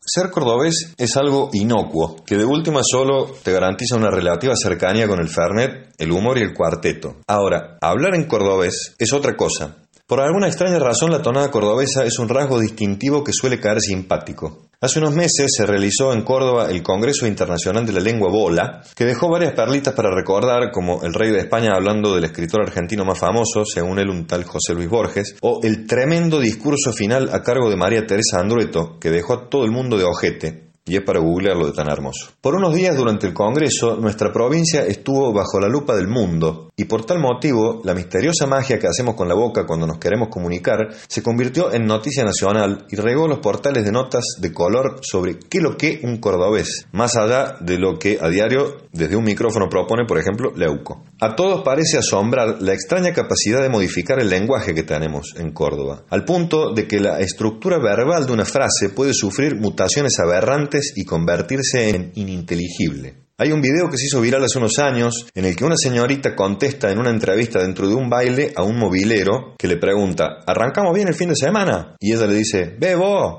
Ser 0.00 0.30
cordobés 0.30 0.94
es 0.96 1.18
algo 1.18 1.50
inocuo, 1.52 2.24
que 2.24 2.38
de 2.38 2.46
última 2.46 2.80
solo 2.82 3.26
te 3.42 3.52
garantiza 3.52 3.96
una 3.96 4.10
relativa 4.10 4.54
cercanía 4.56 5.06
con 5.06 5.20
el 5.20 5.28
Fernet, 5.28 5.92
el 5.98 6.12
humor 6.12 6.38
y 6.38 6.40
el 6.40 6.54
cuarteto. 6.54 7.16
Ahora, 7.26 7.76
hablar 7.82 8.14
en 8.14 8.24
cordobés 8.24 8.94
es 8.98 9.12
otra 9.12 9.36
cosa. 9.36 9.85
Por 10.08 10.20
alguna 10.20 10.46
extraña 10.46 10.78
razón 10.78 11.10
la 11.10 11.20
tonada 11.20 11.50
cordobesa 11.50 12.04
es 12.04 12.20
un 12.20 12.28
rasgo 12.28 12.60
distintivo 12.60 13.24
que 13.24 13.32
suele 13.32 13.58
caer 13.58 13.80
simpático. 13.80 14.68
Hace 14.80 15.00
unos 15.00 15.16
meses 15.16 15.52
se 15.56 15.66
realizó 15.66 16.12
en 16.12 16.22
Córdoba 16.22 16.70
el 16.70 16.84
Congreso 16.84 17.26
Internacional 17.26 17.84
de 17.84 17.92
la 17.92 17.98
Lengua 17.98 18.30
Bola, 18.30 18.82
que 18.94 19.04
dejó 19.04 19.28
varias 19.28 19.54
perlitas 19.54 19.94
para 19.94 20.14
recordar, 20.14 20.70
como 20.70 21.02
el 21.02 21.12
rey 21.12 21.32
de 21.32 21.40
España 21.40 21.72
hablando 21.74 22.14
del 22.14 22.22
escritor 22.22 22.60
argentino 22.62 23.04
más 23.04 23.18
famoso, 23.18 23.64
según 23.64 23.98
él 23.98 24.08
un 24.08 24.28
tal 24.28 24.44
José 24.44 24.74
Luis 24.74 24.88
Borges, 24.88 25.34
o 25.40 25.58
el 25.64 25.88
tremendo 25.88 26.38
discurso 26.38 26.92
final 26.92 27.30
a 27.32 27.42
cargo 27.42 27.68
de 27.68 27.76
María 27.76 28.06
Teresa 28.06 28.38
Andrueto, 28.38 29.00
que 29.00 29.10
dejó 29.10 29.32
a 29.32 29.48
todo 29.48 29.64
el 29.64 29.72
mundo 29.72 29.98
de 29.98 30.04
ojete, 30.04 30.70
y 30.84 30.94
es 30.94 31.02
para 31.02 31.18
googlearlo 31.18 31.66
de 31.66 31.72
tan 31.72 31.90
hermoso. 31.90 32.28
Por 32.40 32.54
unos 32.54 32.76
días 32.76 32.96
durante 32.96 33.26
el 33.26 33.34
Congreso, 33.34 33.96
nuestra 33.96 34.32
provincia 34.32 34.86
estuvo 34.86 35.32
bajo 35.32 35.58
la 35.58 35.68
lupa 35.68 35.96
del 35.96 36.06
mundo, 36.06 36.65
y 36.78 36.84
por 36.84 37.06
tal 37.06 37.20
motivo, 37.20 37.80
la 37.84 37.94
misteriosa 37.94 38.46
magia 38.46 38.78
que 38.78 38.86
hacemos 38.86 39.14
con 39.14 39.28
la 39.28 39.34
boca 39.34 39.64
cuando 39.64 39.86
nos 39.86 39.98
queremos 39.98 40.28
comunicar 40.28 40.90
se 41.08 41.22
convirtió 41.22 41.72
en 41.72 41.86
noticia 41.86 42.22
nacional 42.22 42.84
y 42.90 42.96
regó 42.96 43.26
los 43.26 43.38
portales 43.38 43.82
de 43.82 43.92
notas 43.92 44.36
de 44.38 44.52
color 44.52 44.98
sobre 45.00 45.38
qué 45.38 45.62
lo 45.62 45.78
que 45.78 46.00
un 46.02 46.18
cordobés, 46.18 46.86
más 46.92 47.16
allá 47.16 47.56
de 47.60 47.78
lo 47.78 47.98
que 47.98 48.18
a 48.20 48.28
diario 48.28 48.76
desde 48.92 49.16
un 49.16 49.24
micrófono 49.24 49.70
propone, 49.70 50.04
por 50.04 50.18
ejemplo, 50.18 50.52
Leuco. 50.54 51.02
A 51.18 51.34
todos 51.34 51.62
parece 51.64 51.96
asombrar 51.96 52.60
la 52.60 52.74
extraña 52.74 53.14
capacidad 53.14 53.62
de 53.62 53.70
modificar 53.70 54.20
el 54.20 54.28
lenguaje 54.28 54.74
que 54.74 54.82
tenemos 54.82 55.34
en 55.38 55.52
Córdoba, 55.52 56.04
al 56.10 56.26
punto 56.26 56.74
de 56.74 56.86
que 56.86 57.00
la 57.00 57.20
estructura 57.20 57.78
verbal 57.78 58.26
de 58.26 58.34
una 58.34 58.44
frase 58.44 58.90
puede 58.90 59.14
sufrir 59.14 59.56
mutaciones 59.56 60.18
aberrantes 60.18 60.92
y 60.94 61.06
convertirse 61.06 61.88
en 61.88 62.12
ininteligible. 62.16 63.25
Hay 63.38 63.52
un 63.52 63.60
video 63.60 63.90
que 63.90 63.98
se 63.98 64.06
hizo 64.06 64.22
viral 64.22 64.42
hace 64.44 64.56
unos 64.56 64.78
años 64.78 65.26
en 65.34 65.44
el 65.44 65.54
que 65.54 65.66
una 65.66 65.76
señorita 65.76 66.34
contesta 66.34 66.90
en 66.90 66.98
una 66.98 67.10
entrevista 67.10 67.60
dentro 67.60 67.86
de 67.86 67.94
un 67.94 68.08
baile 68.08 68.54
a 68.56 68.62
un 68.62 68.78
movilero 68.78 69.56
que 69.58 69.68
le 69.68 69.76
pregunta, 69.76 70.38
¿arrancamos 70.46 70.94
bien 70.94 71.08
el 71.08 71.14
fin 71.14 71.28
de 71.28 71.36
semana? 71.36 71.96
Y 72.00 72.14
ella 72.14 72.26
le 72.26 72.34
dice, 72.34 72.74
ve 72.78 72.96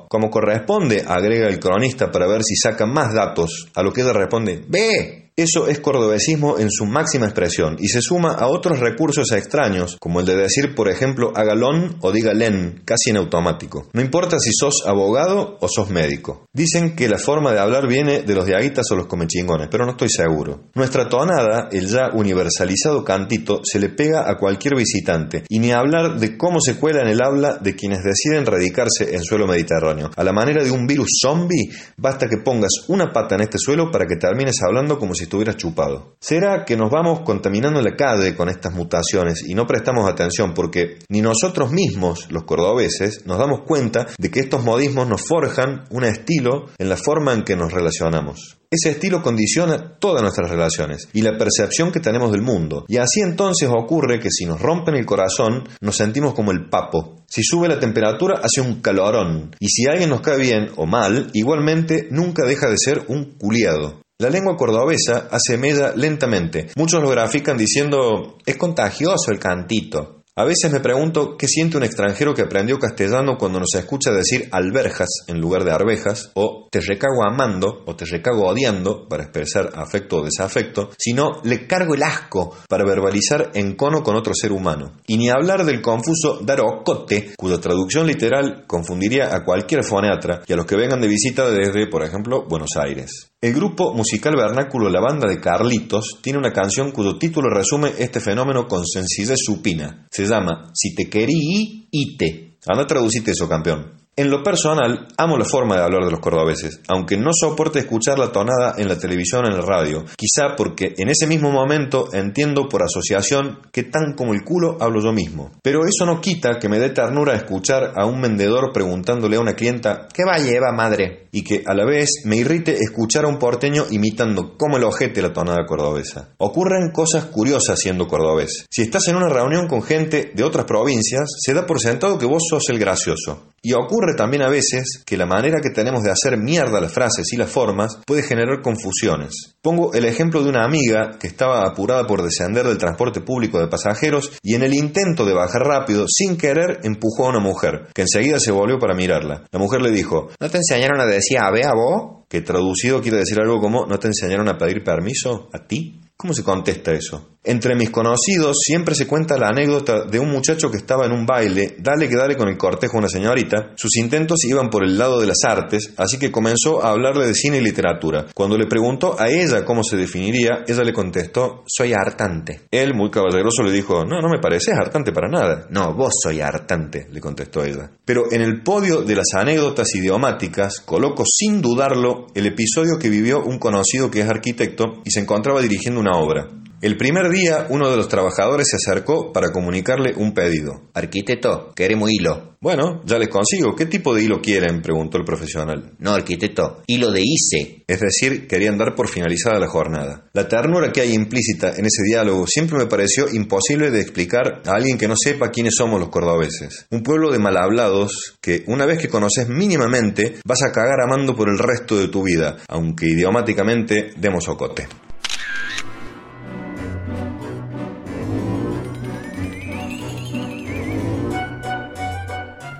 como 0.07 0.29
corresponde, 0.29 1.03
agrega 1.03 1.47
el 1.47 1.59
cronista 1.59 2.11
para 2.11 2.27
ver 2.27 2.43
si 2.43 2.55
saca 2.55 2.85
más 2.85 3.11
datos, 3.11 3.69
a 3.73 3.81
lo 3.81 3.91
que 3.91 4.01
ella 4.01 4.13
responde, 4.13 4.63
ve, 4.67 5.26
eso 5.37 5.67
es 5.67 5.79
cordobesismo 5.79 6.57
en 6.57 6.71
su 6.71 6.87
máxima 6.87 7.27
expresión 7.27 7.75
y 7.77 7.89
se 7.89 8.01
suma 8.01 8.31
a 8.31 8.47
otros 8.47 8.79
recursos 8.79 9.31
extraños, 9.33 9.95
como 9.99 10.19
el 10.19 10.25
de 10.25 10.35
decir, 10.35 10.73
por 10.73 10.89
ejemplo, 10.89 11.31
hagalón 11.35 11.97
o 12.01 12.11
dígalen, 12.11 12.81
casi 12.83 13.11
en 13.11 13.17
automático. 13.17 13.87
No 13.93 14.01
importa 14.01 14.39
si 14.39 14.49
sos 14.51 14.81
abogado 14.87 15.59
o 15.61 15.67
sos 15.67 15.91
médico. 15.91 16.47
Dicen 16.53 16.95
que 16.95 17.07
la 17.07 17.19
forma 17.19 17.53
de 17.53 17.59
hablar 17.59 17.87
viene 17.87 18.23
de 18.23 18.33
los 18.33 18.47
diaguitas 18.47 18.89
o 18.89 18.95
los 18.95 19.05
comechingones, 19.05 19.67
pero 19.69 19.85
no 19.85 19.91
estoy 19.91 20.09
seguro. 20.09 20.71
Nuestra 20.73 21.07
tonada, 21.07 21.69
el 21.71 21.85
ya 21.85 22.09
universalizado 22.15 23.03
cantito, 23.03 23.61
se 23.63 23.79
le 23.79 23.89
pega 23.89 24.27
a 24.27 24.39
cualquier 24.39 24.75
visitante, 24.75 25.43
y 25.49 25.59
ni 25.59 25.71
hablar 25.71 26.19
de 26.19 26.35
cómo 26.35 26.59
se 26.59 26.77
cuela 26.77 27.03
en 27.03 27.09
el 27.09 27.21
habla 27.21 27.59
de 27.61 27.75
quienes 27.75 27.99
deciden 28.01 28.47
radicarse 28.47 29.13
en 29.13 29.23
suelo 29.23 29.45
mediterráneo. 29.45 30.09
A 30.15 30.23
la 30.23 30.33
manera 30.33 30.63
de 30.63 30.71
un 30.71 30.87
virus 30.87 31.19
zombie, 31.21 31.69
basta 31.95 32.27
que 32.27 32.37
pongas 32.37 32.71
una 32.87 33.13
pata 33.13 33.35
en 33.35 33.41
este 33.41 33.59
suelo 33.59 33.91
para 33.91 34.07
que 34.07 34.15
termines 34.15 34.63
hablando 34.63 34.97
como 34.97 35.13
si 35.13 35.26
estuviera 35.27 35.55
chupado. 35.55 36.15
¿Será 36.19 36.65
que 36.65 36.75
nos 36.75 36.89
vamos 36.89 37.21
contaminando 37.21 37.81
la 37.81 37.95
calle 37.95 38.35
con 38.35 38.49
estas 38.49 38.73
mutaciones 38.73 39.43
y 39.47 39.53
no 39.53 39.67
prestamos 39.67 40.09
atención 40.09 40.53
porque 40.53 40.97
ni 41.09 41.21
nosotros 41.21 41.71
mismos, 41.71 42.31
los 42.31 42.43
cordobeses, 42.43 43.25
nos 43.25 43.37
damos 43.37 43.61
cuenta 43.67 44.07
de 44.17 44.31
que 44.31 44.39
estos 44.39 44.63
modismos 44.63 45.07
nos 45.07 45.21
forjan 45.21 45.85
un 45.91 46.03
estilo 46.03 46.65
en 46.77 46.89
la 46.89 46.97
forma 46.97 47.33
en 47.33 47.43
que 47.43 47.55
nos 47.55 47.71
relacionamos? 47.71 48.57
Ese 48.69 48.89
estilo 48.89 49.21
condiciona 49.21 49.97
todas 49.97 50.21
nuestras 50.21 50.49
relaciones 50.49 51.07
y 51.13 51.21
la 51.21 51.37
percepción 51.37 51.91
que 51.91 52.01
tenemos 52.01 52.33
del 52.33 52.41
mundo. 52.41 52.83
Y 52.89 52.97
así 52.97 53.21
entonces 53.21 53.69
ocurre 53.69 54.19
que 54.19 54.29
si 54.29 54.45
nos 54.45 54.61
rompen 54.61 54.95
el 54.95 55.05
corazón, 55.05 55.69
nos 55.79 55.95
sentimos 55.95 56.33
como 56.33 56.51
el 56.51 56.67
papo. 56.67 57.23
Si 57.27 57.43
sube 57.43 57.69
la 57.69 57.79
temperatura, 57.79 58.41
hace 58.43 58.59
un 58.59 58.81
calorón. 58.81 59.55
Y 59.59 59.69
si 59.69 59.85
alguien 59.87 60.09
nos 60.09 60.19
cae 60.19 60.37
bien 60.37 60.71
o 60.75 60.85
mal, 60.85 61.29
igualmente 61.33 62.07
nunca 62.11 62.45
deja 62.45 62.69
de 62.69 62.77
ser 62.77 63.05
un 63.07 63.37
culiado. 63.37 64.01
La 64.19 64.31
lengua 64.31 64.57
cordobesa 64.57 65.27
hace 65.29 65.59
lentamente. 65.95 66.71
Muchos 66.75 67.03
lo 67.03 67.09
grafican 67.09 67.55
diciendo 67.55 68.39
es 68.47 68.57
contagioso 68.57 69.29
el 69.29 69.37
cantito. 69.37 70.16
A 70.39 70.45
veces 70.45 70.71
me 70.71 70.81
pregunto 70.81 71.35
qué 71.35 71.47
siente 71.47 71.77
un 71.77 71.83
extranjero 71.83 72.35
que 72.35 72.43
aprendió 72.43 72.77
castellano 72.77 73.39
cuando 73.39 73.59
nos 73.59 73.73
escucha 73.73 74.11
decir 74.11 74.47
alberjas 74.51 75.09
en 75.25 75.41
lugar 75.41 75.63
de 75.63 75.71
arvejas, 75.71 76.29
o 76.35 76.67
te 76.69 76.79
recago 76.79 77.27
amando, 77.27 77.81
o 77.87 77.95
te 77.95 78.05
recago 78.05 78.45
odiando, 78.45 79.07
para 79.07 79.23
expresar 79.23 79.71
afecto 79.73 80.17
o 80.17 80.23
desafecto, 80.23 80.91
sino 80.95 81.41
le 81.43 81.65
cargo 81.65 81.95
el 81.95 82.03
asco 82.03 82.55
para 82.69 82.85
verbalizar 82.85 83.49
encono 83.55 84.03
con 84.03 84.15
otro 84.15 84.35
ser 84.35 84.51
humano. 84.51 84.91
Y 85.07 85.17
ni 85.17 85.27
hablar 85.27 85.65
del 85.65 85.81
confuso 85.81 86.37
darocote, 86.43 87.31
cuya 87.35 87.59
traducción 87.59 88.05
literal 88.05 88.65
confundiría 88.67 89.35
a 89.35 89.43
cualquier 89.43 89.83
foneatra 89.83 90.43
y 90.45 90.53
a 90.53 90.55
los 90.55 90.67
que 90.67 90.77
vengan 90.77 91.01
de 91.01 91.07
visita 91.07 91.49
desde, 91.49 91.87
por 91.87 92.03
ejemplo, 92.03 92.45
Buenos 92.47 92.77
Aires. 92.79 93.31
El 93.39 93.53
grupo 93.53 93.93
musical 93.93 94.35
vernáculo 94.35 94.89
La 94.89 94.99
Banda 94.99 95.27
de 95.27 95.39
Carlitos 95.39 96.17
tiene 96.21 96.39
una 96.39 96.51
canción 96.51 96.91
cuyo 96.91 97.19
título 97.19 97.49
resume 97.49 97.91
este 97.99 98.19
fenómeno 98.19 98.67
con 98.67 98.83
sencillez 98.83 99.37
supina. 99.43 100.07
Llama 100.27 100.71
Si 100.73 100.93
te 100.95 101.09
querí, 101.09 101.87
ite. 101.91 102.57
Anda, 102.67 102.85
traducite 102.85 103.31
eso, 103.31 103.47
campeón. 103.47 103.96
En 104.19 104.31
lo 104.31 104.41
personal, 104.41 105.09
amo 105.15 105.37
la 105.37 105.45
forma 105.45 105.75
de 105.75 105.83
hablar 105.83 106.03
de 106.05 106.09
los 106.09 106.19
cordobeses, 106.19 106.81
aunque 106.87 107.17
no 107.17 107.29
soporte 107.39 107.77
escuchar 107.77 108.17
la 108.17 108.31
tonada 108.31 108.73
en 108.75 108.87
la 108.87 108.97
televisión 108.97 109.45
o 109.45 109.47
en 109.47 109.53
la 109.53 109.61
radio, 109.61 110.05
quizá 110.17 110.55
porque 110.57 110.95
en 110.97 111.09
ese 111.09 111.27
mismo 111.27 111.51
momento 111.51 112.11
entiendo 112.11 112.67
por 112.67 112.81
asociación 112.81 113.59
que 113.71 113.83
tan 113.83 114.15
como 114.15 114.33
el 114.33 114.43
culo 114.43 114.75
hablo 114.79 115.03
yo 115.03 115.13
mismo. 115.13 115.51
Pero 115.61 115.81
eso 115.85 116.07
no 116.07 116.19
quita 116.19 116.57
que 116.57 116.67
me 116.67 116.79
dé 116.79 116.89
ternura 116.89 117.35
escuchar 117.35 117.93
a 117.95 118.07
un 118.07 118.19
vendedor 118.19 118.71
preguntándole 118.73 119.37
a 119.37 119.39
una 119.39 119.53
clienta 119.53 120.07
¿qué 120.11 120.23
va 120.25 120.37
a 120.37 120.39
llevar, 120.39 120.73
madre? 120.73 121.27
y 121.37 121.43
que 121.43 121.61
a 121.67 121.75
la 121.75 121.85
vez 121.85 122.23
me 122.25 122.37
irrite 122.37 122.73
escuchar 122.73 123.25
a 123.25 123.27
un 123.27 123.37
porteño 123.37 123.85
imitando 123.91 124.57
como 124.57 124.77
el 124.77 124.83
ojete 124.83 125.21
la 125.21 125.33
tonada 125.33 125.67
cordobesa. 125.67 126.29
Ocurren 126.37 126.89
cosas 126.91 127.25
curiosas 127.25 127.79
siendo 127.79 128.07
cordobés. 128.07 128.65
Si 128.71 128.81
estás 128.81 129.07
en 129.07 129.17
una 129.17 129.29
reunión 129.29 129.67
con 129.67 129.83
gente 129.83 130.31
de 130.33 130.43
otras 130.43 130.65
provincias, 130.65 131.29
se 131.39 131.53
da 131.53 131.67
por 131.67 131.79
sentado 131.79 132.17
que 132.17 132.25
vos 132.25 132.41
sos 132.49 132.69
el 132.69 132.79
gracioso. 132.79 133.49
Y 133.67 133.73
ocurre 133.73 134.15
también 134.15 134.43
a 134.43 134.49
veces 134.49 135.03
que 135.05 135.17
la 135.17 135.25
manera 135.25 135.59
que 135.61 135.71
tenemos 135.71 136.01
de 136.01 136.09
hacer 136.09 136.37
mierda 136.37 136.79
las 136.79 136.93
frases 136.93 137.33
y 137.33 137.35
las 137.35 137.49
formas 137.49 137.99
puede 138.05 138.23
generar 138.23 138.61
confusiones. 138.61 139.57
Pongo 139.61 139.93
el 139.93 140.05
ejemplo 140.05 140.41
de 140.41 140.47
una 140.47 140.63
amiga 140.63 141.17
que 141.19 141.27
estaba 141.27 141.67
apurada 141.67 142.07
por 142.07 142.23
descender 142.23 142.65
del 142.65 142.77
transporte 142.77 143.19
público 143.19 143.59
de 143.59 143.67
pasajeros 143.67 144.31
y 144.41 144.55
en 144.55 144.63
el 144.63 144.73
intento 144.73 145.25
de 145.25 145.33
bajar 145.33 145.63
rápido, 145.63 146.05
sin 146.07 146.37
querer, 146.37 146.79
empujó 146.83 147.25
a 147.25 147.31
una 147.31 147.41
mujer, 147.41 147.87
que 147.93 148.03
enseguida 148.03 148.39
se 148.39 148.53
volvió 148.53 148.79
para 148.79 148.95
mirarla. 148.95 149.43
La 149.51 149.59
mujer 149.59 149.81
le 149.81 149.91
dijo, 149.91 150.29
¿no 150.39 150.49
te 150.49 150.59
enseñaron 150.59 151.01
a 151.01 151.05
decir 151.05 151.37
a 151.37 151.47
a 151.47 151.75
vos? 151.75 152.23
Que 152.29 152.39
traducido 152.39 153.01
quiere 153.01 153.17
decir 153.17 153.37
algo 153.37 153.59
como, 153.59 153.85
¿no 153.85 153.99
te 153.99 154.07
enseñaron 154.07 154.47
a 154.47 154.57
pedir 154.57 154.81
permiso 154.81 155.49
a 155.51 155.67
ti? 155.67 156.06
¿Cómo 156.19 156.33
se 156.33 156.43
contesta 156.43 156.93
eso? 156.93 157.37
Entre 157.43 157.75
mis 157.75 157.91
conocidos 157.91 158.57
siempre 158.59 158.95
se 158.95 159.05
cuenta 159.05 159.37
la 159.37 159.49
anécdota 159.49 160.03
de 160.03 160.19
un 160.19 160.29
muchacho 160.29 160.69
que 160.71 160.77
estaba 160.77 161.05
en 161.05 161.11
un 161.11 161.25
baile, 161.25 161.75
dale 161.79 162.09
que 162.09 162.17
dale 162.17 162.35
con 162.35 162.49
el 162.49 162.57
cortejo 162.57 162.97
a 162.97 162.99
una 163.01 163.07
señorita. 163.07 163.73
Sus 163.77 163.95
intentos 163.97 164.43
iban 164.43 164.69
por 164.69 164.83
el 164.83 164.97
lado 164.97 165.21
de 165.21 165.27
las 165.27 165.43
artes, 165.47 165.93
así 165.95 166.17
que 166.17 166.31
comenzó 166.31 166.83
a 166.83 166.89
hablarle 166.89 167.27
de 167.27 167.35
cine 167.35 167.59
y 167.59 167.61
literatura. 167.61 168.25
Cuando 168.33 168.57
le 168.57 168.65
preguntó 168.65 169.15
a 169.17 169.29
ella 169.29 169.63
cómo 169.63 169.83
se 169.83 169.95
definiría, 169.95 170.65
ella 170.67 170.83
le 170.83 170.91
contestó, 170.91 171.63
soy 171.67 171.93
hartante. 171.93 172.63
Él, 172.71 172.95
muy 172.95 173.11
caballeroso, 173.11 173.63
le 173.63 173.71
dijo, 173.71 174.03
no, 174.03 174.19
no 174.19 174.27
me 174.27 174.41
pareces 174.41 174.73
hartante 174.73 175.13
para 175.13 175.29
nada. 175.29 175.67
No, 175.69 175.93
vos 175.93 176.15
soy 176.21 176.41
hartante, 176.41 177.07
le 177.11 177.21
contestó 177.21 177.63
ella. 177.63 177.91
Pero 178.03 178.23
en 178.31 178.41
el 178.41 178.61
podio 178.63 179.03
de 179.03 179.15
las 179.15 179.35
anécdotas 179.35 179.95
idiomáticas 179.95 180.81
coloco 180.81 181.23
sin 181.25 181.61
dudarlo 181.61 182.27
el 182.33 182.47
episodio 182.47 182.97
que 182.99 183.09
vivió 183.09 183.41
un 183.41 183.59
conocido 183.59 184.11
que 184.11 184.21
es 184.21 184.29
arquitecto 184.29 185.01
y 185.05 185.11
se 185.11 185.21
encontraba 185.21 185.61
dirigiendo 185.61 186.01
una 186.01 186.06
obra. 186.11 186.47
El 186.79 186.95
primer 186.95 187.31
día, 187.31 187.65
uno 187.71 187.89
de 187.89 187.97
los 187.97 188.07
trabajadores 188.07 188.67
se 188.69 188.75
acercó 188.75 189.33
para 189.33 189.51
comunicarle 189.51 190.13
un 190.15 190.35
pedido. 190.35 190.83
Arquitecto, 190.93 191.73
queremos 191.75 192.11
hilo. 192.11 192.55
Bueno, 192.61 193.01
ya 193.03 193.17
les 193.17 193.29
consigo. 193.29 193.75
¿Qué 193.75 193.87
tipo 193.87 194.13
de 194.13 194.21
hilo 194.21 194.41
quieren? 194.41 194.83
preguntó 194.83 195.17
el 195.17 195.25
profesional. 195.25 195.93
No, 195.97 196.13
arquitecto, 196.13 196.83
hilo 196.85 197.11
de 197.11 197.23
ICE. 197.23 197.83
Es 197.87 197.99
decir, 197.99 198.47
querían 198.47 198.77
dar 198.77 198.93
por 198.93 199.09
finalizada 199.09 199.57
la 199.57 199.67
jornada. 199.67 200.29
La 200.33 200.47
ternura 200.47 200.91
que 200.91 201.01
hay 201.01 201.13
implícita 201.15 201.69
en 201.69 201.87
ese 201.87 202.03
diálogo 202.05 202.45
siempre 202.45 202.77
me 202.77 202.85
pareció 202.85 203.25
imposible 203.27 203.89
de 203.89 204.01
explicar 204.01 204.61
a 204.63 204.73
alguien 204.75 204.99
que 204.99 205.07
no 205.07 205.15
sepa 205.17 205.49
quiénes 205.49 205.73
somos 205.75 205.99
los 205.99 206.09
cordobeses. 206.09 206.85
Un 206.91 207.01
pueblo 207.01 207.31
de 207.31 207.39
malhablados 207.39 208.37
que, 208.39 208.63
una 208.67 208.85
vez 208.85 208.99
que 208.99 209.09
conoces 209.09 209.49
mínimamente, 209.49 210.35
vas 210.45 210.61
a 210.61 210.71
cagar 210.71 211.01
amando 211.01 211.35
por 211.35 211.49
el 211.49 211.57
resto 211.57 211.97
de 211.97 212.09
tu 212.09 212.21
vida, 212.21 212.57
aunque 212.67 213.07
idiomáticamente 213.07 214.11
demos 214.15 214.47
ocote. 214.47 214.87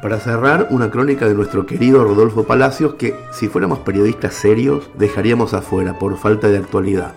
Para 0.01 0.19
cerrar, 0.19 0.67
una 0.69 0.91
crónica 0.91 1.27
de 1.27 1.33
nuestro 1.33 1.65
querido 1.65 2.03
Rodolfo 2.03 2.43
Palacios 2.43 2.95
que, 2.95 3.15
si 3.31 3.47
fuéramos 3.47 3.79
periodistas 3.79 4.35
serios, 4.35 4.89
dejaríamos 4.95 5.55
afuera 5.55 5.97
por 5.97 6.17
falta 6.17 6.49
de 6.49 6.57
actualidad. 6.57 7.15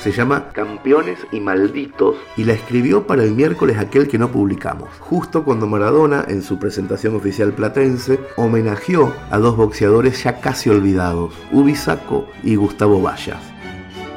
Se 0.00 0.10
llama 0.10 0.48
Campeones 0.52 1.20
y 1.30 1.38
Malditos 1.38 2.16
y 2.36 2.42
la 2.42 2.54
escribió 2.54 3.06
para 3.06 3.22
el 3.22 3.36
miércoles 3.36 3.78
aquel 3.78 4.08
que 4.08 4.18
no 4.18 4.32
publicamos, 4.32 4.88
justo 4.98 5.44
cuando 5.44 5.68
Maradona, 5.68 6.24
en 6.26 6.42
su 6.42 6.58
presentación 6.58 7.14
oficial 7.14 7.52
platense, 7.52 8.18
homenajeó 8.34 9.14
a 9.30 9.38
dos 9.38 9.56
boxeadores 9.56 10.24
ya 10.24 10.40
casi 10.40 10.70
olvidados, 10.70 11.34
Ubisaco 11.52 12.26
y 12.42 12.56
Gustavo 12.56 13.00
Vallas. 13.00 13.51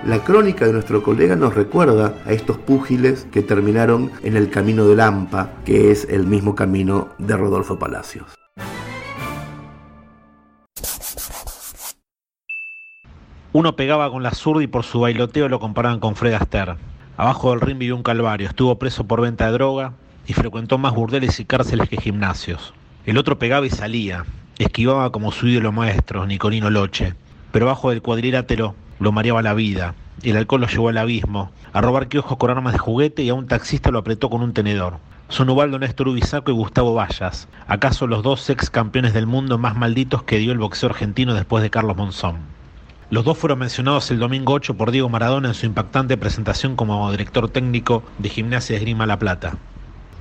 La 0.05 0.23
crónica 0.23 0.67
de 0.67 0.73
nuestro 0.73 1.01
colega 1.01 1.35
nos 1.35 1.55
recuerda 1.55 2.13
a 2.27 2.31
estos 2.31 2.59
púgiles 2.59 3.25
que 3.31 3.41
terminaron 3.41 4.11
en 4.21 4.37
el 4.37 4.51
camino 4.51 4.85
de 4.85 4.95
Lampa, 4.95 5.49
que 5.65 5.89
es 5.89 6.07
el 6.07 6.27
mismo 6.27 6.53
camino 6.53 7.09
de 7.17 7.35
Rodolfo 7.35 7.79
Palacios. 7.79 8.27
Uno 13.51 13.75
pegaba 13.75 14.11
con 14.11 14.21
la 14.21 14.29
zurda 14.29 14.61
y 14.61 14.67
por 14.67 14.83
su 14.83 14.99
bailoteo 14.99 15.49
lo 15.49 15.59
comparaban 15.59 15.99
con 15.99 16.15
Fred 16.15 16.35
Astaire. 16.35 16.75
Abajo 17.17 17.49
del 17.49 17.61
ring 17.61 17.79
vivió 17.79 17.95
un 17.95 18.03
calvario, 18.03 18.47
estuvo 18.47 18.77
preso 18.77 19.05
por 19.05 19.21
venta 19.21 19.47
de 19.47 19.53
droga 19.53 19.93
y 20.27 20.33
frecuentó 20.33 20.77
más 20.77 20.93
burdeles 20.93 21.39
y 21.39 21.45
cárceles 21.45 21.89
que 21.89 21.97
gimnasios. 21.97 22.75
El 23.07 23.17
otro 23.17 23.39
pegaba 23.39 23.65
y 23.65 23.71
salía, 23.71 24.23
esquivaba 24.59 25.11
como 25.11 25.31
su 25.31 25.47
ídolo 25.47 25.71
maestro, 25.71 26.27
Nicolino 26.27 26.69
Loche, 26.69 27.15
pero 27.51 27.65
bajo 27.65 27.89
del 27.89 28.03
cuadrilátero 28.03 28.75
lo 28.99 29.12
mareaba 29.12 29.41
la 29.41 29.53
vida. 29.53 29.95
El 30.23 30.38
alcohol 30.38 30.62
lo 30.62 30.67
llevó 30.67 30.89
al 30.89 30.97
abismo, 30.97 31.51
a 31.73 31.81
robar 31.81 32.08
kioscos 32.08 32.38
con 32.38 32.49
armas 32.49 32.73
de 32.73 32.79
juguete 32.79 33.23
y 33.23 33.29
a 33.29 33.34
un 33.34 33.47
taxista 33.47 33.91
lo 33.91 33.99
apretó 33.99 34.29
con 34.29 34.41
un 34.41 34.53
tenedor. 34.53 34.97
Son 35.27 35.49
Ubaldo 35.49 35.79
Néstor 35.79 36.08
Ubisaco 36.08 36.51
y 36.51 36.53
Gustavo 36.53 36.93
Vallas, 36.93 37.47
acaso 37.67 38.08
los 38.08 38.23
dos 38.23 38.49
ex 38.49 38.69
campeones 38.69 39.13
del 39.13 39.25
mundo 39.25 39.58
más 39.58 39.75
malditos 39.75 40.23
que 40.23 40.38
dio 40.38 40.51
el 40.51 40.60
boxeo 40.60 40.89
argentino 40.89 41.34
después 41.34 41.63
de 41.63 41.69
Carlos 41.69 41.97
Monzón. 41.97 42.38
Los 43.10 43.25
dos 43.25 43.38
fueron 43.38 43.60
mencionados 43.60 44.10
el 44.12 44.19
domingo 44.19 44.53
8 44.53 44.75
por 44.77 44.91
Diego 44.91 45.10
Maradona 45.10 45.49
en 45.49 45.53
su 45.53 45.65
impactante 45.65 46.17
presentación 46.17 46.75
como 46.75 47.12
director 47.12 47.49
técnico 47.49 48.03
de 48.19 48.29
Gimnasia 48.29 48.73
de 48.73 48.77
Esgrima 48.77 49.05
La 49.05 49.19
Plata. 49.19 49.58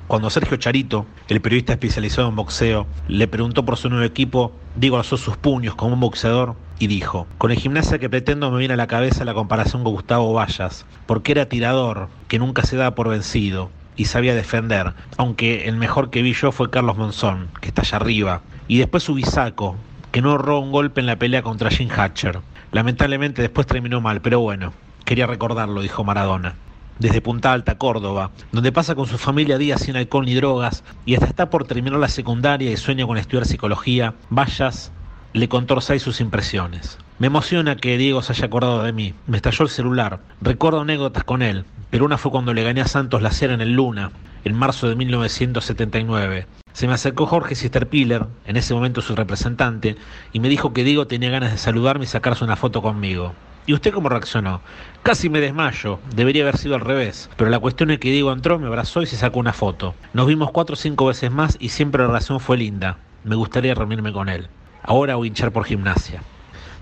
Cuando 0.06 0.28
Sergio 0.28 0.58
Charito, 0.58 1.06
el 1.28 1.40
periodista 1.40 1.72
especializado 1.72 2.28
en 2.28 2.36
boxeo, 2.36 2.86
le 3.08 3.26
preguntó 3.26 3.64
por 3.64 3.78
su 3.78 3.88
nuevo 3.88 4.04
equipo, 4.04 4.52
Diego 4.76 4.98
alzó 4.98 5.16
sus 5.16 5.38
puños 5.38 5.74
como 5.74 5.94
un 5.94 6.00
boxeador 6.00 6.56
y 6.78 6.86
dijo, 6.86 7.26
con 7.38 7.50
el 7.50 7.58
gimnasia 7.58 7.98
que 7.98 8.10
pretendo 8.10 8.50
me 8.50 8.58
viene 8.58 8.74
a 8.74 8.76
la 8.76 8.86
cabeza 8.86 9.24
la 9.24 9.34
comparación 9.34 9.84
con 9.84 9.92
Gustavo 9.92 10.32
Vallas, 10.32 10.86
porque 11.06 11.32
era 11.32 11.48
tirador, 11.48 12.08
que 12.28 12.38
nunca 12.38 12.62
se 12.64 12.76
daba 12.76 12.94
por 12.94 13.08
vencido 13.08 13.70
y 13.96 14.06
sabía 14.06 14.34
defender, 14.34 14.92
aunque 15.16 15.68
el 15.68 15.76
mejor 15.76 16.10
que 16.10 16.22
vi 16.22 16.32
yo 16.32 16.52
fue 16.52 16.70
Carlos 16.70 16.96
Monzón, 16.96 17.48
que 17.60 17.68
está 17.68 17.82
allá 17.82 17.98
arriba, 17.98 18.42
y 18.66 18.78
después 18.78 19.08
Ubisaco, 19.08 19.76
que 20.10 20.20
no 20.20 20.32
ahorró 20.32 20.60
un 20.60 20.72
golpe 20.72 21.00
en 21.00 21.06
la 21.06 21.16
pelea 21.16 21.42
contra 21.42 21.70
Jim 21.70 21.88
Hatcher. 21.90 22.40
Lamentablemente 22.72 23.42
después 23.42 23.66
terminó 23.66 24.00
mal, 24.00 24.20
pero 24.20 24.40
bueno, 24.40 24.72
quería 25.04 25.26
recordarlo, 25.26 25.80
dijo 25.80 26.04
Maradona 26.04 26.56
desde 26.98 27.20
Punta 27.20 27.52
Alta, 27.52 27.76
Córdoba, 27.76 28.30
donde 28.52 28.72
pasa 28.72 28.94
con 28.94 29.06
su 29.06 29.18
familia 29.18 29.58
días 29.58 29.80
sin 29.80 29.96
alcohol 29.96 30.26
ni 30.26 30.34
drogas 30.34 30.84
y 31.04 31.14
hasta 31.14 31.26
está 31.26 31.50
por 31.50 31.66
terminar 31.66 31.98
la 31.98 32.08
secundaria 32.08 32.70
y 32.70 32.76
sueña 32.76 33.06
con 33.06 33.18
estudiar 33.18 33.46
psicología, 33.46 34.14
Vallas 34.30 34.92
le 35.34 35.48
contó 35.48 35.80
seis 35.80 36.00
sus 36.00 36.20
impresiones. 36.20 36.96
Me 37.18 37.26
emociona 37.26 37.74
que 37.74 37.98
Diego 37.98 38.22
se 38.22 38.32
haya 38.32 38.46
acordado 38.46 38.84
de 38.84 38.92
mí. 38.92 39.14
Me 39.26 39.36
estalló 39.36 39.64
el 39.64 39.68
celular. 39.68 40.20
Recuerdo 40.40 40.82
anécdotas 40.82 41.24
con 41.24 41.42
él, 41.42 41.64
pero 41.90 42.04
una 42.04 42.18
fue 42.18 42.30
cuando 42.30 42.54
le 42.54 42.62
gané 42.62 42.80
a 42.82 42.86
Santos 42.86 43.20
la 43.20 43.32
cera 43.32 43.52
en 43.52 43.60
el 43.60 43.72
Luna, 43.72 44.12
en 44.44 44.56
marzo 44.56 44.88
de 44.88 44.94
1979. 44.94 46.46
Se 46.72 46.86
me 46.86 46.92
acercó 46.92 47.26
Jorge 47.26 47.56
Sisterpiller, 47.56 48.26
en 48.46 48.56
ese 48.56 48.74
momento 48.74 49.00
su 49.00 49.16
representante, 49.16 49.96
y 50.32 50.38
me 50.38 50.48
dijo 50.48 50.72
que 50.72 50.84
Diego 50.84 51.08
tenía 51.08 51.30
ganas 51.30 51.50
de 51.50 51.58
saludarme 51.58 52.04
y 52.04 52.08
sacarse 52.08 52.44
una 52.44 52.54
foto 52.54 52.80
conmigo. 52.80 53.34
¿Y 53.66 53.74
usted 53.74 53.92
cómo 53.92 54.10
reaccionó? 54.10 54.60
Casi 55.02 55.28
me 55.30 55.40
desmayo, 55.40 55.98
debería 56.14 56.44
haber 56.44 56.58
sido 56.58 56.76
al 56.76 56.80
revés, 56.80 57.28
pero 57.36 57.50
la 57.50 57.58
cuestión 57.58 57.90
es 57.90 57.98
que 57.98 58.12
Diego 58.12 58.30
entró, 58.30 58.60
me 58.60 58.68
abrazó 58.68 59.02
y 59.02 59.06
se 59.06 59.16
sacó 59.16 59.40
una 59.40 59.52
foto. 59.52 59.96
Nos 60.12 60.28
vimos 60.28 60.52
cuatro 60.52 60.74
o 60.74 60.76
cinco 60.76 61.06
veces 61.06 61.32
más 61.32 61.56
y 61.58 61.70
siempre 61.70 62.02
la 62.02 62.06
relación 62.06 62.38
fue 62.38 62.56
linda. 62.56 62.98
Me 63.24 63.34
gustaría 63.34 63.74
reunirme 63.74 64.12
con 64.12 64.28
él. 64.28 64.48
Ahora 64.86 65.14
a 65.14 65.26
hinchar 65.26 65.50
por 65.50 65.64
gimnasia. 65.64 66.22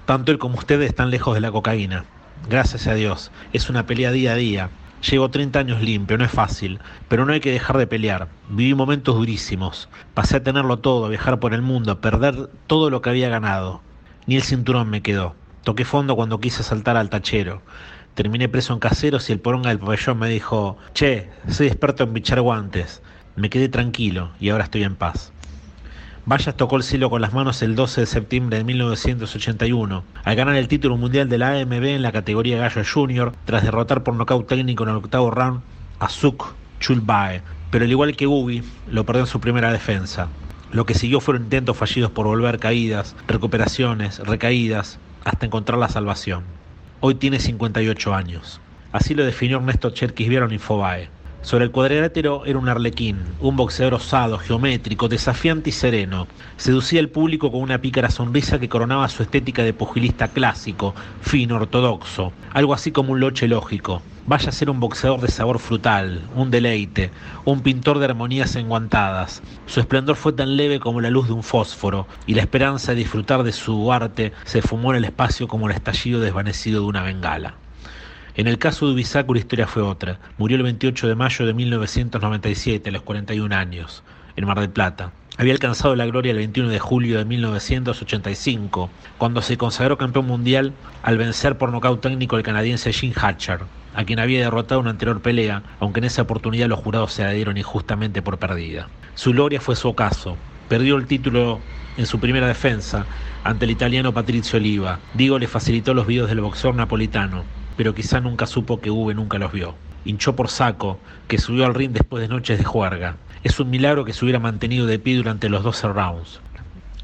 Tanto 0.07 0.33
él 0.33 0.39
como 0.39 0.59
ustedes 0.59 0.89
están 0.89 1.11
lejos 1.11 1.35
de 1.35 1.41
la 1.41 1.53
cocaína. 1.53 2.05
Gracias 2.51 2.89
a 2.89 2.95
Dios. 2.95 3.31
Es 3.53 3.71
una 3.71 3.87
pelea 3.87 4.11
día 4.11 4.33
a 4.33 4.35
día. 4.35 4.71
Llevo 5.09 5.31
30 5.31 5.61
años 5.61 5.83
limpio, 5.83 6.19
no 6.19 6.25
es 6.25 6.33
fácil, 6.33 6.81
pero 7.09 7.25
no 7.25 7.33
hay 7.33 7.39
que 7.39 7.53
dejar 7.53 7.79
de 7.79 7.87
pelear. 7.87 8.27
Viví 8.49 8.75
momentos 8.75 9.15
durísimos. 9.15 9.89
Pasé 10.15 10.39
a 10.39 10.43
tenerlo 10.43 10.81
todo, 10.81 11.07
a 11.07 11.11
viajar 11.11 11.39
por 11.39 11.55
el 11.55 11.63
mundo, 11.63 11.93
a 11.93 12.01
perder 12.01 12.51
todo 12.67 12.91
lo 12.91 13.03
que 13.03 13.11
había 13.11 13.29
ganado. 13.29 13.83
Ni 14.27 14.35
el 14.35 14.43
cinturón 14.43 14.91
me 14.91 15.03
quedó. 15.03 15.37
Toqué 15.63 15.85
fondo 15.85 16.17
cuando 16.17 16.41
quise 16.41 16.65
saltar 16.65 16.97
al 16.97 17.09
tachero. 17.09 17.63
Terminé 18.15 18.49
preso 18.49 18.73
en 18.73 18.81
caseros 18.81 19.31
y 19.31 19.33
el 19.33 19.39
poronga 19.39 19.69
del 19.69 19.79
pabellón 19.79 20.19
me 20.19 20.29
dijo, 20.29 20.77
che, 20.93 21.31
soy 21.49 21.69
experto 21.69 22.03
en 22.03 22.15
bichar 22.15 22.41
guantes. 22.41 23.01
Me 23.37 23.49
quedé 23.49 23.69
tranquilo 23.69 24.33
y 24.41 24.49
ahora 24.49 24.65
estoy 24.65 24.83
en 24.83 24.97
paz. 24.97 25.32
Vallas 26.25 26.57
tocó 26.57 26.77
el 26.77 26.85
cielo 26.85 27.11
con 27.11 27.21
las 27.21 27.33
manos 27.33 27.63
el 27.63 27.75
12 27.75 28.03
de 28.03 28.07
septiembre 28.07 28.59
de 28.59 28.63
1981, 28.63 30.05
al 30.23 30.37
ganar 30.37 30.55
el 30.55 30.69
título 30.69 30.97
mundial 30.97 31.29
de 31.29 31.37
la 31.37 31.59
AMB 31.59 31.85
en 31.85 32.03
la 32.03 32.13
categoría 32.13 32.59
Gallo 32.59 32.83
Junior, 32.89 33.33
tras 33.45 33.65
derrotar 33.65 34.05
por 34.05 34.15
nocaut 34.15 34.47
técnico 34.47 34.85
en 34.85 34.91
el 34.91 34.97
octavo 34.97 35.33
round 35.33 35.63
a 35.99 36.09
Suk 36.09 36.55
Chulbae. 36.79 37.43
Pero 37.73 37.85
al 37.85 37.91
igual 37.91 38.15
que 38.15 38.29
Ubi, 38.29 38.63
lo 38.89 39.05
perdió 39.05 39.23
en 39.23 39.27
su 39.27 39.41
primera 39.41 39.73
defensa. 39.73 40.29
Lo 40.71 40.87
que 40.87 40.95
siguió 40.95 41.21
fueron 41.21 41.43
intentos 41.43 41.77
fallidos 41.77 42.13
por 42.13 42.27
volver 42.27 42.61
caídas, 42.61 43.17
recuperaciones, 43.27 44.21
recaídas, 44.21 45.01
hasta 45.25 45.47
encontrar 45.47 45.81
la 45.81 45.89
salvación. 45.89 46.45
Hoy 47.01 47.17
tiene 47.17 47.41
58 47.41 48.15
años. 48.15 48.61
Así 48.93 49.17
lo 49.17 49.25
definió 49.25 49.57
Ernesto 49.57 49.91
Cherkis 49.91 50.29
Vieron 50.29 50.53
Infobae. 50.53 51.09
Sobre 51.43 51.65
el 51.65 51.73
cuadrilátero 51.73 52.45
era 52.47 52.57
un 52.57 52.69
arlequín, 52.69 53.25
un 53.41 53.57
boxeador 53.57 53.95
osado, 53.95 54.39
geométrico, 54.39 55.09
desafiante 55.09 55.71
y 55.71 55.73
sereno. 55.73 56.29
Seducía 56.57 57.01
al 57.01 57.09
público 57.09 57.51
con 57.51 57.61
una 57.61 57.81
pícara 57.81 58.11
sonrisa 58.11 58.61
que 58.61 58.69
coronaba 58.69 59.09
su 59.09 59.25
estética 59.25 59.65
de 59.65 59.73
pugilista 59.75 60.29
clásico, 60.29 60.95
fino, 61.21 61.57
ortodoxo, 61.57 62.33
algo 62.53 62.75
así 62.75 62.93
como 62.93 63.13
un 63.13 63.21
loche 63.21 63.49
lógico. 63.49 64.03
Vaya 64.25 64.51
a 64.51 64.53
ser 64.53 64.71
un 64.71 64.79
boxeador 64.79 65.21
de 65.21 65.33
sabor 65.33 65.59
frutal, 65.59 66.23
un 66.37 66.53
deleite, 66.53 67.11
un 67.45 67.61
pintor 67.61 67.99
de 67.99 68.05
armonías 68.05 68.55
enguantadas. 68.55 69.43
Su 69.67 69.81
esplendor 69.81 70.15
fue 70.15 70.33
tan 70.33 70.57
leve 70.57 70.79
como 70.79 71.01
la 71.01 71.11
luz 71.11 71.27
de 71.27 71.33
un 71.33 71.43
fósforo, 71.43 72.07
y 72.25 72.35
la 72.35 72.43
esperanza 72.43 72.93
de 72.93 72.99
disfrutar 72.99 73.43
de 73.43 73.53
su 73.53 73.93
arte 73.93 74.33
se 74.45 74.63
fumó 74.63 74.93
en 74.93 74.99
el 74.99 75.07
espacio 75.07 75.49
como 75.49 75.69
el 75.69 75.75
estallido 75.75 76.21
desvanecido 76.21 76.83
de 76.83 76.87
una 76.87 77.03
bengala. 77.03 77.57
En 78.35 78.49
el 78.49 78.57
caso 78.59 78.87
de 78.87 78.95
Ubisaku 78.95 79.35
la 79.35 79.41
historia 79.41 79.67
fue 79.67 79.83
otra. 79.83 80.19
Murió 80.39 80.57
el 80.57 80.63
28 80.63 81.07
de 81.07 81.15
mayo 81.15 81.45
de 81.45 81.53
1997, 81.53 82.89
a 82.89 82.93
los 82.93 83.03
41 83.03 83.55
años, 83.55 84.03
en 84.37 84.47
Mar 84.47 84.59
del 84.59 84.71
Plata. 84.71 85.13
Había 85.37 85.53
alcanzado 85.53 85.95
la 85.97 86.07
gloria 86.07 86.31
el 86.31 86.39
21 86.39 86.71
de 86.71 86.79
julio 86.79 87.19
de 87.19 87.27
1985, 87.27 88.89
cuando 89.19 89.43
se 89.43 89.59
consagró 89.59 89.99
campeón 89.99 90.27
mundial 90.27 90.73
al 91.03 91.19
vencer 91.19 91.59
por 91.59 91.73
nocaut 91.73 92.01
técnico 92.01 92.37
al 92.37 92.43
canadiense 92.43 92.95
Jim 92.95 93.13
Hatcher, 93.15 93.61
a 93.95 94.05
quien 94.05 94.19
había 94.19 94.41
derrotado 94.41 94.81
en 94.81 94.85
una 94.85 94.93
anterior 94.93 95.21
pelea, 95.21 95.63
aunque 95.79 96.01
en 96.01 96.05
esa 96.05 96.23
oportunidad 96.23 96.69
los 96.69 96.81
jurados 96.81 97.13
se 97.13 97.25
la 97.25 97.33
dieron 97.33 97.59
injustamente 97.59 98.23
por 98.23 98.39
perdida. 98.39 98.89
Su 99.15 99.33
gloria 99.33 99.61
fue 99.61 99.77
su 99.77 99.89
ocaso. 99.89 100.39
Perdió 100.71 100.97
el 100.97 101.07
título 101.07 101.61
en 101.99 102.07
su 102.07 102.19
primera 102.19 102.47
defensa 102.47 103.05
ante 103.45 103.67
el 103.67 103.73
italiano 103.73 104.15
Patrizio 104.15 104.59
Oliva. 104.59 105.01
Digo 105.13 105.39
le 105.39 105.49
facilitó 105.49 105.93
los 105.93 106.07
videos 106.07 106.31
del 106.31 106.41
boxeador 106.41 106.77
napolitano, 106.77 107.45
pero 107.77 107.95
quizá 107.95 108.21
nunca 108.21 108.47
supo 108.47 108.81
que 108.81 108.91
Uve 108.91 109.15
nunca 109.15 109.39
los 109.39 109.53
vio. 109.53 109.75
Hinchó 110.05 110.35
por 110.35 110.49
saco, 110.49 110.99
que 111.29 111.39
subió 111.39 111.67
al 111.67 111.75
ring 111.75 111.93
después 111.93 112.21
de 112.21 112.29
noches 112.29 112.59
de 112.59 112.65
juerga. 112.65 113.17
Es 113.45 113.59
un 113.61 113.71
milagro 113.71 114.05
que 114.05 114.13
se 114.13 114.25
hubiera 114.25 114.39
mantenido 114.39 114.87
de 114.87 114.99
pie 114.99 115.17
durante 115.17 115.49
los 115.49 115.63
12 115.63 115.89
rounds. 115.89 116.41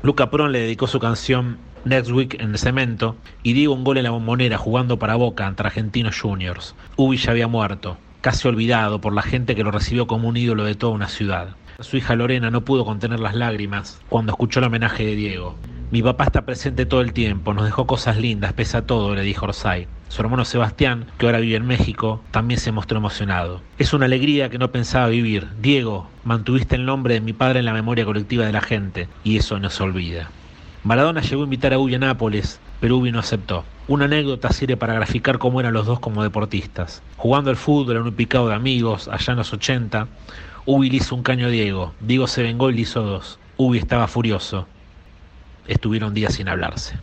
Luca 0.02 0.30
Pron 0.30 0.52
le 0.52 0.60
dedicó 0.60 0.86
su 0.86 1.00
canción 1.00 1.58
Next 1.84 2.10
Week 2.10 2.34
en 2.40 2.50
el 2.50 2.58
cemento 2.58 3.16
y 3.42 3.52
dio 3.52 3.72
un 3.72 3.84
gol 3.84 3.98
en 3.98 4.04
la 4.04 4.10
bombonera 4.10 4.58
jugando 4.58 4.98
para 4.98 5.16
Boca 5.16 5.46
ante 5.46 5.62
Argentinos 5.62 6.20
Juniors. 6.20 6.74
Ubi 6.96 7.16
ya 7.16 7.32
había 7.32 7.48
muerto, 7.48 7.96
casi 8.20 8.46
olvidado 8.46 9.00
por 9.00 9.12
la 9.12 9.22
gente 9.22 9.54
que 9.54 9.64
lo 9.64 9.70
recibió 9.70 10.06
como 10.06 10.28
un 10.28 10.36
ídolo 10.36 10.64
de 10.64 10.74
toda 10.74 10.92
una 10.92 11.08
ciudad. 11.08 11.56
Su 11.80 11.96
hija 11.96 12.16
Lorena 12.16 12.50
no 12.50 12.64
pudo 12.64 12.84
contener 12.84 13.20
las 13.20 13.34
lágrimas 13.34 14.00
cuando 14.08 14.32
escuchó 14.32 14.60
el 14.60 14.66
homenaje 14.66 15.04
de 15.06 15.14
Diego. 15.14 15.56
Mi 15.90 16.02
papá 16.02 16.24
está 16.24 16.44
presente 16.44 16.84
todo 16.84 17.00
el 17.00 17.14
tiempo, 17.14 17.54
nos 17.54 17.64
dejó 17.64 17.86
cosas 17.86 18.18
lindas, 18.18 18.52
pese 18.52 18.76
a 18.76 18.82
todo, 18.82 19.14
le 19.14 19.22
dijo 19.22 19.46
Orsay. 19.46 19.88
Su 20.08 20.20
hermano 20.20 20.44
Sebastián, 20.44 21.06
que 21.16 21.24
ahora 21.24 21.40
vive 21.40 21.56
en 21.56 21.66
México, 21.66 22.22
también 22.30 22.60
se 22.60 22.72
mostró 22.72 22.98
emocionado. 22.98 23.62
Es 23.78 23.94
una 23.94 24.04
alegría 24.04 24.50
que 24.50 24.58
no 24.58 24.70
pensaba 24.70 25.06
vivir. 25.06 25.48
Diego, 25.62 26.06
mantuviste 26.24 26.76
el 26.76 26.84
nombre 26.84 27.14
de 27.14 27.22
mi 27.22 27.32
padre 27.32 27.60
en 27.60 27.64
la 27.64 27.72
memoria 27.72 28.04
colectiva 28.04 28.44
de 28.44 28.52
la 28.52 28.60
gente, 28.60 29.08
y 29.24 29.38
eso 29.38 29.58
no 29.60 29.70
se 29.70 29.82
olvida. 29.82 30.28
Maradona 30.84 31.22
llegó 31.22 31.40
a 31.40 31.44
invitar 31.44 31.72
a 31.72 31.78
Ubi 31.78 31.94
a 31.94 31.98
Nápoles, 31.98 32.60
pero 32.80 32.98
Ubi 32.98 33.10
no 33.10 33.20
aceptó. 33.20 33.64
Una 33.86 34.04
anécdota 34.04 34.52
sirve 34.52 34.76
para 34.76 34.92
graficar 34.92 35.38
cómo 35.38 35.58
eran 35.58 35.72
los 35.72 35.86
dos 35.86 36.00
como 36.00 36.22
deportistas. 36.22 37.02
Jugando 37.16 37.48
al 37.48 37.56
fútbol 37.56 37.96
en 37.96 38.02
un 38.02 38.12
picado 38.12 38.48
de 38.48 38.54
amigos, 38.54 39.08
allá 39.08 39.32
en 39.32 39.38
los 39.38 39.54
80, 39.54 40.06
Ubi 40.66 40.90
le 40.90 40.98
hizo 40.98 41.14
un 41.14 41.22
caño 41.22 41.46
a 41.46 41.50
Diego. 41.50 41.94
Diego 42.00 42.26
se 42.26 42.42
vengó 42.42 42.68
y 42.68 42.74
le 42.74 42.82
hizo 42.82 43.00
dos. 43.02 43.38
Ubi 43.56 43.78
estaba 43.78 44.06
furioso 44.06 44.66
estuvieron 45.68 46.14
días 46.14 46.34
sin 46.34 46.48
hablarse. 46.48 46.96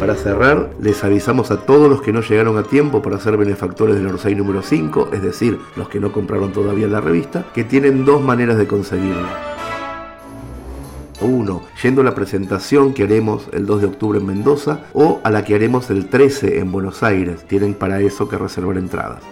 Para 0.00 0.14
cerrar, 0.14 0.70
les 0.80 1.02
avisamos 1.02 1.50
a 1.50 1.66
todos 1.66 1.90
los 1.90 2.00
que 2.00 2.12
no 2.12 2.20
llegaron 2.22 2.56
a 2.56 2.62
tiempo 2.62 3.02
para 3.02 3.18
ser 3.18 3.36
benefactores 3.36 3.96
del 3.96 4.06
Orsay 4.06 4.36
número 4.36 4.62
5, 4.62 5.10
es 5.12 5.22
decir, 5.22 5.58
los 5.74 5.88
que 5.88 5.98
no 5.98 6.12
compraron 6.12 6.52
todavía 6.52 6.86
la 6.86 7.00
revista, 7.00 7.46
que 7.52 7.64
tienen 7.64 8.04
dos 8.04 8.22
maneras 8.22 8.58
de 8.58 8.68
conseguirla. 8.68 9.47
Uno, 11.28 11.62
yendo 11.82 12.00
a 12.00 12.04
la 12.04 12.14
presentación 12.14 12.94
que 12.94 13.04
haremos 13.04 13.48
el 13.52 13.66
2 13.66 13.82
de 13.82 13.86
octubre 13.86 14.18
en 14.18 14.26
Mendoza 14.26 14.80
o 14.94 15.20
a 15.22 15.30
la 15.30 15.44
que 15.44 15.54
haremos 15.54 15.90
el 15.90 16.06
13 16.06 16.58
en 16.58 16.72
Buenos 16.72 17.02
Aires. 17.02 17.44
Tienen 17.46 17.74
para 17.74 18.00
eso 18.00 18.28
que 18.28 18.38
reservar 18.38 18.78
entradas. 18.78 19.22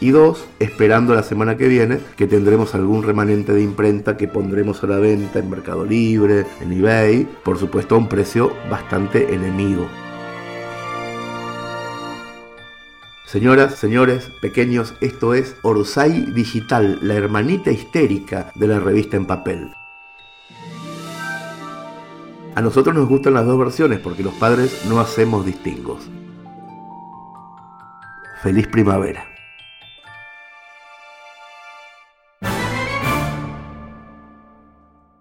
Y 0.00 0.10
dos, 0.10 0.44
esperando 0.58 1.14
la 1.14 1.22
semana 1.22 1.56
que 1.56 1.66
viene 1.66 1.98
que 2.16 2.26
tendremos 2.26 2.74
algún 2.74 3.02
remanente 3.02 3.54
de 3.54 3.62
imprenta 3.62 4.18
que 4.18 4.28
pondremos 4.28 4.84
a 4.84 4.86
la 4.86 4.98
venta 4.98 5.38
en 5.38 5.48
Mercado 5.48 5.86
Libre, 5.86 6.44
en 6.60 6.72
eBay, 6.72 7.26
por 7.42 7.58
supuesto 7.58 7.94
a 7.94 7.98
un 7.98 8.08
precio 8.08 8.52
bastante 8.70 9.34
enemigo. 9.34 9.86
Señoras, 13.34 13.74
señores, 13.74 14.30
pequeños, 14.40 14.94
esto 15.00 15.34
es 15.34 15.56
Orsay 15.62 16.26
Digital, 16.26 17.00
la 17.02 17.14
hermanita 17.14 17.72
histérica 17.72 18.52
de 18.54 18.68
la 18.68 18.78
revista 18.78 19.16
en 19.16 19.26
papel. 19.26 19.72
A 22.54 22.62
nosotros 22.62 22.94
nos 22.94 23.08
gustan 23.08 23.34
las 23.34 23.44
dos 23.44 23.58
versiones 23.58 23.98
porque 23.98 24.22
los 24.22 24.34
padres 24.34 24.86
no 24.88 25.00
hacemos 25.00 25.44
distingos. 25.44 26.08
Feliz 28.40 28.68
primavera. 28.68 29.33